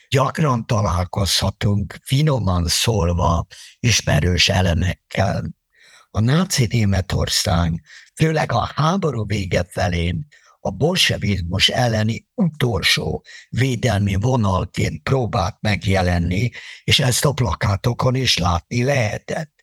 gyakran 0.09 0.65
találkozhatunk 0.65 1.99
finoman 2.03 2.67
szólva 2.67 3.45
ismerős 3.79 4.49
elemekkel. 4.49 5.55
A 6.09 6.19
náci 6.19 6.65
Németország, 6.65 7.81
főleg 8.15 8.51
a 8.51 8.71
háború 8.75 9.25
vége 9.25 9.63
felén 9.63 10.27
a 10.63 10.69
bolsevizmus 10.69 11.69
elleni 11.69 12.27
utolsó 12.33 13.23
védelmi 13.49 14.15
vonalként 14.15 15.03
próbált 15.03 15.57
megjelenni, 15.59 16.51
és 16.83 16.99
ezt 16.99 17.25
a 17.25 17.33
plakátokon 17.33 18.15
is 18.15 18.37
látni 18.37 18.83
lehetett. 18.83 19.53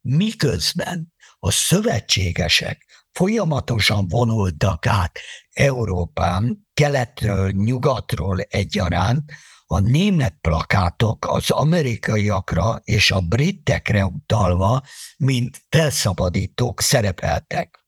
Miközben 0.00 1.14
a 1.38 1.50
szövetségesek 1.50 2.84
folyamatosan 3.12 4.08
vonultak 4.08 4.86
át 4.86 5.18
Európán, 5.52 6.66
keletről, 6.74 7.50
nyugatról 7.50 8.40
egyaránt, 8.40 9.32
a 9.68 9.78
német 9.78 10.38
plakátok 10.40 11.26
az 11.28 11.50
amerikaiakra 11.50 12.80
és 12.84 13.10
a 13.10 13.20
britekre 13.20 14.04
utalva, 14.04 14.82
mint 15.16 15.62
felszabadítók 15.68 16.80
szerepeltek. 16.80 17.84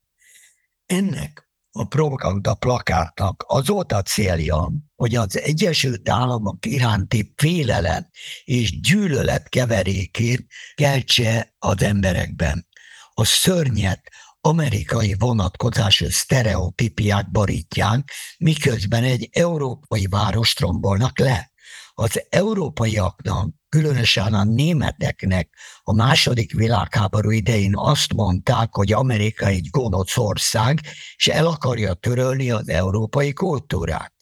Ennek 0.87 1.48
a 1.73 1.85
propaganda 1.85 2.55
plakátnak 2.55 3.45
az 3.47 3.69
volt 3.69 3.93
a 3.93 4.03
célja, 4.03 4.73
hogy 4.97 5.15
az 5.15 5.39
Egyesült 5.39 6.09
Államok 6.09 6.67
iránti 6.67 7.33
félelem 7.37 8.09
és 8.45 8.81
gyűlölet 8.81 9.49
keverékét 9.49 10.47
keltse 10.75 11.55
az 11.59 11.83
emberekben. 11.83 12.67
A 13.15 13.25
szörnyet 13.25 14.11
amerikai 14.41 15.15
vonatkozású 15.19 16.09
sztereotípiák 16.09 17.31
borítják, 17.31 18.11
miközben 18.39 19.05
egy 19.05 19.29
európai 19.33 20.07
várost 20.07 20.61
rombolnak 20.61 21.19
le 21.19 21.53
az 21.95 22.25
európaiaknak, 22.29 23.58
különösen 23.69 24.35
a 24.35 24.45
németeknek 24.45 25.57
a 25.83 25.95
második 25.95 26.55
világháború 26.55 27.31
idején 27.31 27.77
azt 27.77 28.13
mondták, 28.13 28.75
hogy 28.75 28.93
Amerika 28.93 29.47
egy 29.47 29.69
gonosz 29.71 30.17
ország, 30.17 30.81
és 31.17 31.29
el 31.29 31.47
akarja 31.47 31.95
törölni 31.95 32.51
az 32.51 32.69
európai 32.69 33.33
kultúrát. 33.33 34.15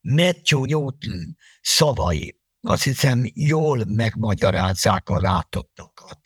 Matthew 0.00 0.64
Newton 0.64 1.36
szavai, 1.60 2.40
azt 2.60 2.82
hiszem, 2.82 3.30
jól 3.34 3.84
megmagyarázzák 3.86 5.08
a 5.08 5.20
látottakat. 5.20 6.20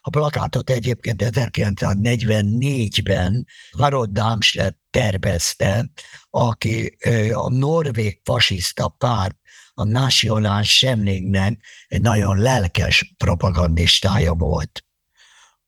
A 0.00 0.10
plakátot 0.10 0.70
egyébként 0.70 1.22
1944-ben 1.24 3.46
Harold 3.70 4.10
Darmstadt 4.10 4.78
tervezte, 4.90 5.90
aki 6.30 6.96
a 7.32 7.50
norvég 7.50 8.20
fasiszta 8.24 8.88
párt 8.88 9.36
a 9.74 9.84
National 9.84 10.62
Semlingnek 10.62 11.64
egy 11.86 12.00
nagyon 12.00 12.38
lelkes 12.38 13.14
propagandistája 13.16 14.32
volt. 14.32 14.84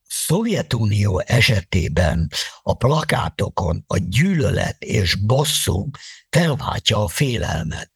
Szovjetunió 0.03 1.23
esetében 1.27 2.31
a 2.63 2.75
plakátokon 2.75 3.85
a 3.87 3.97
gyűlölet 3.97 4.83
és 4.83 5.15
bosszú 5.15 5.91
felváltja 6.29 7.03
a 7.03 7.09
félelmet. 7.09 7.91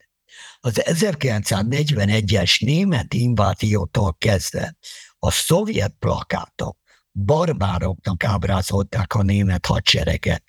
Az 0.60 0.82
1941-es 0.84 2.64
német 2.64 3.14
inváziótól 3.14 4.16
kezdve 4.18 4.76
a 5.18 5.30
szovjet 5.30 5.94
plakátok 5.98 6.78
barbároknak 7.12 8.24
ábrázolták 8.24 9.14
a 9.14 9.22
német 9.22 9.66
hadsereget. 9.66 10.44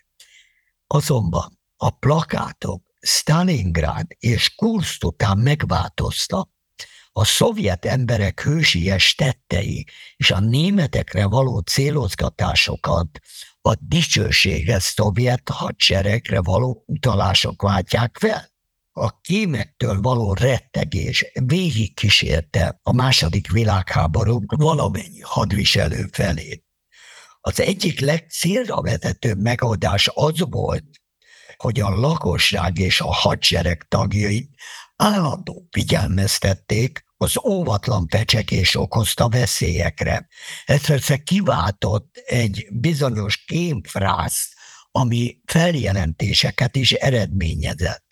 Azonban 0.87 1.59
a 1.75 1.89
plakátok 1.89 2.90
Stalingrad 3.01 4.05
és 4.19 4.55
Kurszk 4.55 5.05
után 5.05 5.37
megváltoztak. 5.37 6.49
A 7.11 7.25
szovjet 7.25 7.85
emberek 7.85 8.41
hősies 8.41 9.15
tettei 9.15 9.87
és 10.15 10.31
a 10.31 10.39
németekre 10.39 11.25
való 11.25 11.59
célozgatásokat 11.59 13.19
a 13.61 13.75
dicsőséges 13.79 14.83
szovjet 14.83 15.49
hadseregre 15.49 16.41
való 16.41 16.83
utalások 16.85 17.61
váltják 17.61 18.17
fel. 18.19 18.49
A 18.91 19.19
kémektől 19.19 20.01
való 20.01 20.33
rettegés 20.33 21.25
végig 21.45 21.95
kísérte 21.95 22.79
a 22.83 22.93
második 22.93 23.51
világháború 23.51 24.39
valamennyi 24.47 25.21
hadviselő 25.21 26.07
felé. 26.11 26.63
Az 27.41 27.59
egyik 27.59 27.99
legcélra 27.99 28.81
vezetőbb 28.81 29.41
megoldás 29.41 30.09
az 30.13 30.39
volt, 30.49 31.00
hogy 31.61 31.79
a 31.79 31.89
lakosság 31.89 32.77
és 32.77 33.01
a 33.01 33.13
hadsereg 33.13 33.85
tagjai 33.87 34.49
állandó 34.95 35.67
figyelmeztették 35.71 37.05
az 37.17 37.37
óvatlan 37.45 38.07
pecsekés 38.07 38.75
okozta 38.75 39.29
veszélyekre. 39.29 40.27
Ez 40.65 40.85
persze 40.85 41.17
kiváltott 41.17 42.15
egy 42.25 42.67
bizonyos 42.71 43.37
kémfrászt, 43.45 44.53
ami 44.91 45.37
feljelentéseket 45.45 46.75
is 46.75 46.91
eredményezett. 46.91 48.03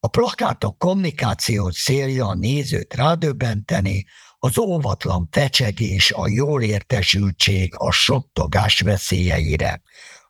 A 0.00 0.08
plakátok 0.08 0.78
kommunikáció 0.78 1.70
célja 1.70 2.26
a 2.26 2.34
nézőt 2.34 2.94
rádöbbenteni, 2.94 4.06
az 4.38 4.58
óvatlan 4.58 5.28
fecsegés, 5.30 6.12
a 6.12 6.28
jól 6.28 6.62
értesültség, 6.62 7.74
a 7.76 7.92
sottogás 7.92 8.80
veszélyeire. 8.80 9.82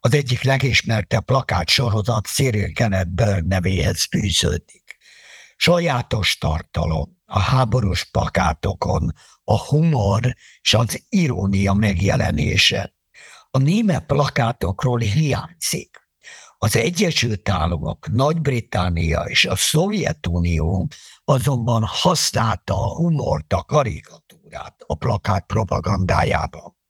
Az 0.05 0.15
egyik 0.15 0.43
legismertebb 0.43 1.25
plakát 1.25 1.69
sorozat 1.69 2.27
Cyril 2.27 2.73
Kenneth 2.73 3.11
Burn 3.11 3.47
nevéhez 3.47 4.03
fűződik. 4.03 4.97
Sajátos 5.57 6.39
tartalom 6.39 7.23
a 7.25 7.39
háborús 7.39 8.11
plakátokon, 8.11 9.13
a 9.45 9.59
humor 9.59 10.35
és 10.61 10.75
az 10.75 11.05
irónia 11.09 11.73
megjelenése. 11.73 12.95
A 13.51 13.59
német 13.59 14.07
plakátokról 14.07 14.99
hiányzik. 14.99 16.09
Az 16.59 16.77
Egyesült 16.77 17.49
Államok, 17.49 18.09
Nagy-Britannia 18.13 19.21
és 19.21 19.45
a 19.45 19.57
Szovjetunió 19.57 20.89
azonban 21.25 21.85
használta 21.87 22.75
a 22.75 22.95
humort, 22.95 23.53
a 23.53 23.63
karikatúrát 23.63 24.77
a 24.87 24.95
plakát 24.95 25.47
propagandájában. 25.47 26.81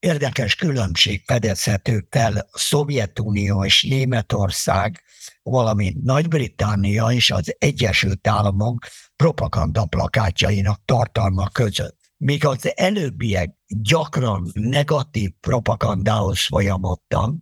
Érdekes 0.00 0.54
különbség 0.54 1.22
fedezhető 1.26 2.06
fel 2.10 2.48
Szovjetunió 2.52 3.64
és 3.64 3.82
Németország, 3.82 5.02
valamint 5.42 6.02
Nagy-Britannia 6.02 7.06
és 7.06 7.30
az 7.30 7.54
Egyesült 7.58 8.26
Államok 8.26 8.86
propaganda 9.16 9.84
plakátjainak 9.84 10.80
tartalma 10.84 11.48
között. 11.48 11.98
Míg 12.16 12.44
az 12.44 12.72
előbbiek 12.76 13.56
gyakran 13.66 14.50
negatív 14.54 15.30
propagandához 15.40 16.46
folyamodtak, 16.46 17.34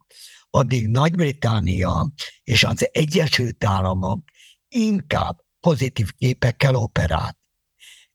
addig 0.51 0.89
Nagy-Britannia 0.89 2.13
és 2.43 2.65
az 2.65 2.89
Egyesült 2.93 3.65
Államok 3.65 4.25
inkább 4.69 5.37
pozitív 5.61 6.11
képekkel 6.13 6.75
operált. 6.75 7.37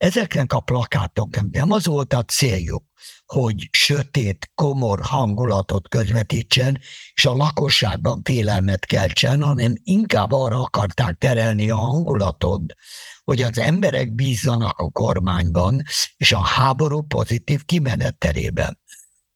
Ezeknek 0.03 0.53
a 0.53 0.59
plakátoknak 0.59 1.51
nem 1.51 1.71
az 1.71 1.85
volt 1.85 2.13
a 2.13 2.23
céljuk, 2.23 2.83
hogy 3.25 3.69
sötét, 3.71 4.51
komor 4.55 4.99
hangulatot 5.01 5.89
közvetítsen, 5.89 6.79
és 7.13 7.25
a 7.25 7.35
lakosságban 7.35 8.21
félelmet 8.23 8.85
keltsen, 8.85 9.43
hanem 9.43 9.73
inkább 9.83 10.31
arra 10.31 10.61
akarták 10.61 11.17
terelni 11.17 11.69
a 11.69 11.75
hangulatot, 11.75 12.73
hogy 13.23 13.41
az 13.41 13.57
emberek 13.57 14.13
bízzanak 14.15 14.77
a 14.77 14.89
kormányban, 14.89 15.83
és 16.17 16.31
a 16.31 16.41
háború 16.41 17.01
pozitív 17.01 17.65
kimenetelében. 17.65 18.79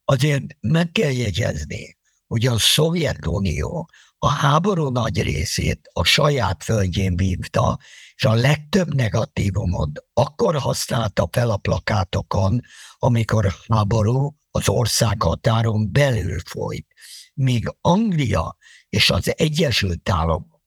Azért 0.05 0.43
meg 0.59 0.91
kell 0.91 1.11
jegyezni, 1.11 1.97
hogy 2.28 2.45
a 2.45 2.59
Szovjetunió 2.59 3.89
a 4.18 4.28
háború 4.28 4.89
nagy 4.89 5.22
részét 5.22 5.89
a 5.93 6.03
saját 6.03 6.63
földjén 6.63 7.15
vívta, 7.15 7.80
és 8.18 8.26
a 8.26 8.34
legtöbb 8.34 8.93
negatívumot 8.93 10.05
akkor 10.13 10.55
használta 10.55 11.30
fel 11.32 11.49
a 11.49 11.57
plakátokon, 11.57 12.61
amikor 12.97 13.53
háború 13.68 14.36
az 14.51 14.70
ország 14.70 15.22
határon 15.22 15.91
belül 15.91 16.39
folyt, 16.45 16.88
míg 17.34 17.76
Anglia 17.82 18.57
és 18.89 19.09
az 19.09 19.34
Egyesült 19.38 20.09
Államok 20.09 20.57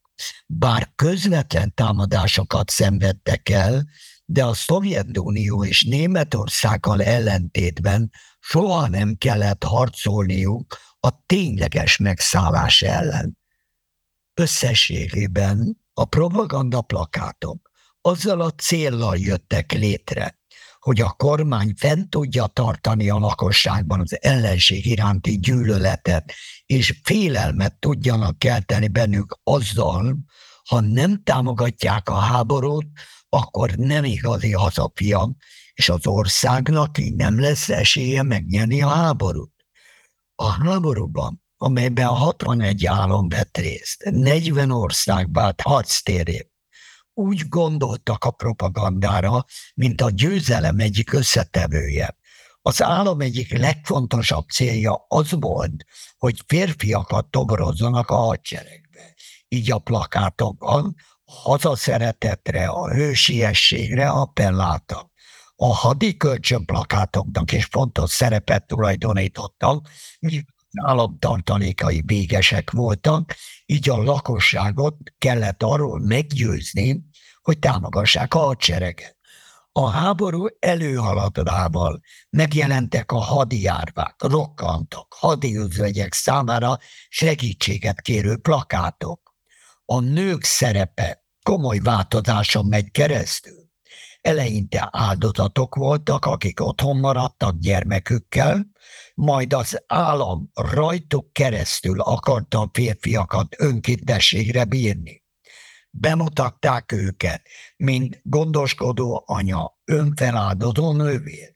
bár 0.46 0.92
közvetlen 0.94 1.74
támadásokat 1.74 2.70
szenvedtek 2.70 3.48
el, 3.48 3.88
de 4.24 4.44
a 4.44 4.54
Szovjetunió 4.54 5.64
és 5.64 5.82
Németországgal 5.84 7.02
ellentétben 7.02 8.10
soha 8.40 8.88
nem 8.88 9.16
kellett 9.16 9.64
harcolniuk 9.64 10.78
a 11.00 11.24
tényleges 11.26 11.96
megszállás 11.96 12.82
ellen. 12.82 13.38
Összességében 14.34 15.79
a 16.00 16.04
propaganda 16.04 16.80
plakátok 16.80 17.70
azzal 18.00 18.40
a 18.40 18.50
céllal 18.50 19.16
jöttek 19.16 19.72
létre, 19.72 20.38
hogy 20.78 21.00
a 21.00 21.10
kormány 21.10 21.74
fent 21.76 22.10
tudja 22.10 22.46
tartani 22.46 23.10
a 23.10 23.18
lakosságban 23.18 24.00
az 24.00 24.22
ellenség 24.22 24.86
iránti 24.86 25.38
gyűlöletet, 25.38 26.32
és 26.66 27.00
félelmet 27.04 27.78
tudjanak 27.78 28.38
kelteni 28.38 28.88
bennük 28.88 29.38
azzal, 29.42 30.16
ha 30.68 30.80
nem 30.80 31.22
támogatják 31.22 32.08
a 32.08 32.18
háborút, 32.18 32.86
akkor 33.28 33.70
nem 33.70 34.04
igazi 34.04 34.52
hazafiam, 34.52 35.36
és 35.72 35.88
az 35.88 36.06
országnak 36.06 36.98
így 36.98 37.14
nem 37.14 37.40
lesz 37.40 37.68
esélye 37.68 38.22
megnyerni 38.22 38.82
a 38.82 38.88
háborút. 38.88 39.52
A 40.34 40.48
háborúban, 40.48 41.42
amelyben 41.62 42.06
61 42.06 42.86
állam 42.86 43.28
vett 43.28 43.56
részt, 43.56 44.04
40 44.10 44.70
ország 44.70 45.32
vált 45.32 45.60
harctéré, 45.60 46.50
úgy 47.14 47.48
gondoltak 47.48 48.24
a 48.24 48.30
propagandára, 48.30 49.44
mint 49.74 50.00
a 50.00 50.10
győzelem 50.10 50.78
egyik 50.78 51.12
összetevője. 51.12 52.16
Az 52.62 52.82
állam 52.82 53.20
egyik 53.20 53.58
legfontosabb 53.58 54.48
célja 54.48 55.04
az 55.08 55.30
volt, 55.38 55.84
hogy 56.18 56.42
férfiakat 56.46 57.26
toborozzanak 57.26 58.10
a 58.10 58.16
hadseregbe. 58.16 59.14
Így 59.48 59.70
a 59.70 59.78
plakátokban 59.78 60.94
a 61.24 61.32
hazaszeretetre, 61.32 62.66
a 62.66 62.90
hősiességre 62.90 64.08
appelláltak. 64.08 65.10
A 65.56 65.74
hadi 65.74 66.16
kölcsönplakátoknak 66.16 67.52
is 67.52 67.64
fontos 67.64 68.10
szerepet 68.10 68.66
tulajdonítottak, 68.66 69.88
államtartalékai 70.82 72.02
végesek 72.06 72.70
voltak, 72.70 73.34
így 73.66 73.88
a 73.88 74.02
lakosságot 74.02 74.96
kellett 75.18 75.62
arról 75.62 76.00
meggyőzni, 76.00 77.04
hogy 77.42 77.58
támogassák 77.58 78.34
a 78.34 78.38
hadsereget. 78.38 79.18
A 79.72 79.88
háború 79.88 80.46
előhaladával 80.58 82.00
megjelentek 82.30 83.12
a 83.12 83.18
hadijárvák, 83.18 84.22
rokkantok, 84.22 85.14
hadiüzvegyek 85.18 86.12
számára 86.12 86.78
segítséget 87.08 88.00
kérő 88.00 88.36
plakátok. 88.36 89.34
A 89.84 90.00
nők 90.00 90.44
szerepe 90.44 91.24
komoly 91.42 91.78
változáson 91.78 92.66
megy 92.66 92.90
keresztül. 92.90 93.68
Eleinte 94.20 94.88
áldozatok 94.92 95.74
voltak, 95.74 96.24
akik 96.24 96.60
otthon 96.60 96.98
maradtak 96.98 97.56
gyermekükkel, 97.58 98.66
majd 99.20 99.52
az 99.52 99.82
állam 99.86 100.50
rajtuk 100.54 101.32
keresztül 101.32 102.00
akarta 102.00 102.60
a 102.60 102.70
férfiakat 102.72 103.54
önkitességre 103.58 104.64
bírni. 104.64 105.24
Bemutatták 105.90 106.92
őket, 106.92 107.42
mint 107.76 108.20
gondoskodó 108.22 109.24
anya, 109.26 109.78
önfeláldozó 109.84 110.92
nővér. 110.92 111.54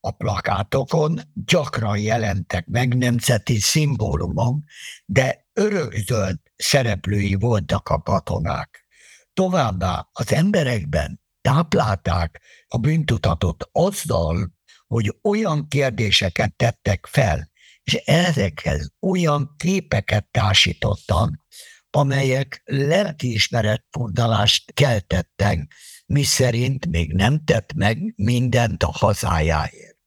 A 0.00 0.10
plakátokon 0.10 1.20
gyakran 1.34 1.98
jelentek 1.98 2.66
meg 2.66 2.96
nemzeti 2.96 3.58
szimbólumok, 3.58 4.62
de 5.04 5.48
örökzöld 5.52 6.38
szereplői 6.56 7.34
voltak 7.34 7.88
a 7.88 8.02
katonák. 8.02 8.86
Továbbá 9.32 10.08
az 10.12 10.32
emberekben 10.32 11.20
táplálták 11.40 12.40
a 12.68 12.78
bűntutatot 12.78 13.68
azzal, 13.72 14.55
hogy 14.86 15.16
olyan 15.22 15.68
kérdéseket 15.68 16.56
tettek 16.56 17.06
fel, 17.06 17.50
és 17.82 17.94
ezekhez 17.94 18.92
olyan 19.00 19.54
képeket 19.56 20.28
társítottak, 20.30 21.44
amelyek 21.90 22.62
lelkiismeretfordalást 22.64 24.72
keltettek, 24.72 25.72
mi 26.06 26.22
szerint 26.22 26.86
még 26.86 27.12
nem 27.12 27.44
tett 27.44 27.72
meg 27.72 28.12
mindent 28.16 28.82
a 28.82 28.90
hazájáért. 28.92 29.98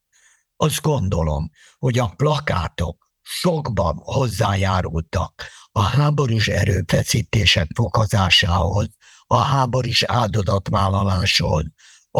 Azt 0.56 0.82
gondolom, 0.82 1.50
hogy 1.78 2.00
a 2.00 2.14
plakátok 2.16 3.12
sokban 3.22 3.98
hozzájárultak 3.98 5.44
a 5.72 5.82
háborús 5.82 6.48
erőfeszítések 6.48 7.68
fokozásához, 7.76 8.90
a 9.26 9.38
háborús 9.38 10.04
áldozatvállaláshoz, 10.04 11.66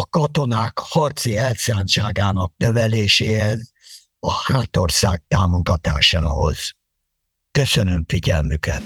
a 0.00 0.06
katonák 0.10 0.78
harci 0.78 1.36
elszántságának 1.36 2.52
növeléséhez, 2.56 3.72
a 4.18 4.32
hátország 4.32 5.22
támogatásához. 5.28 6.72
Köszönöm 7.50 8.04
figyelmüket! 8.06 8.82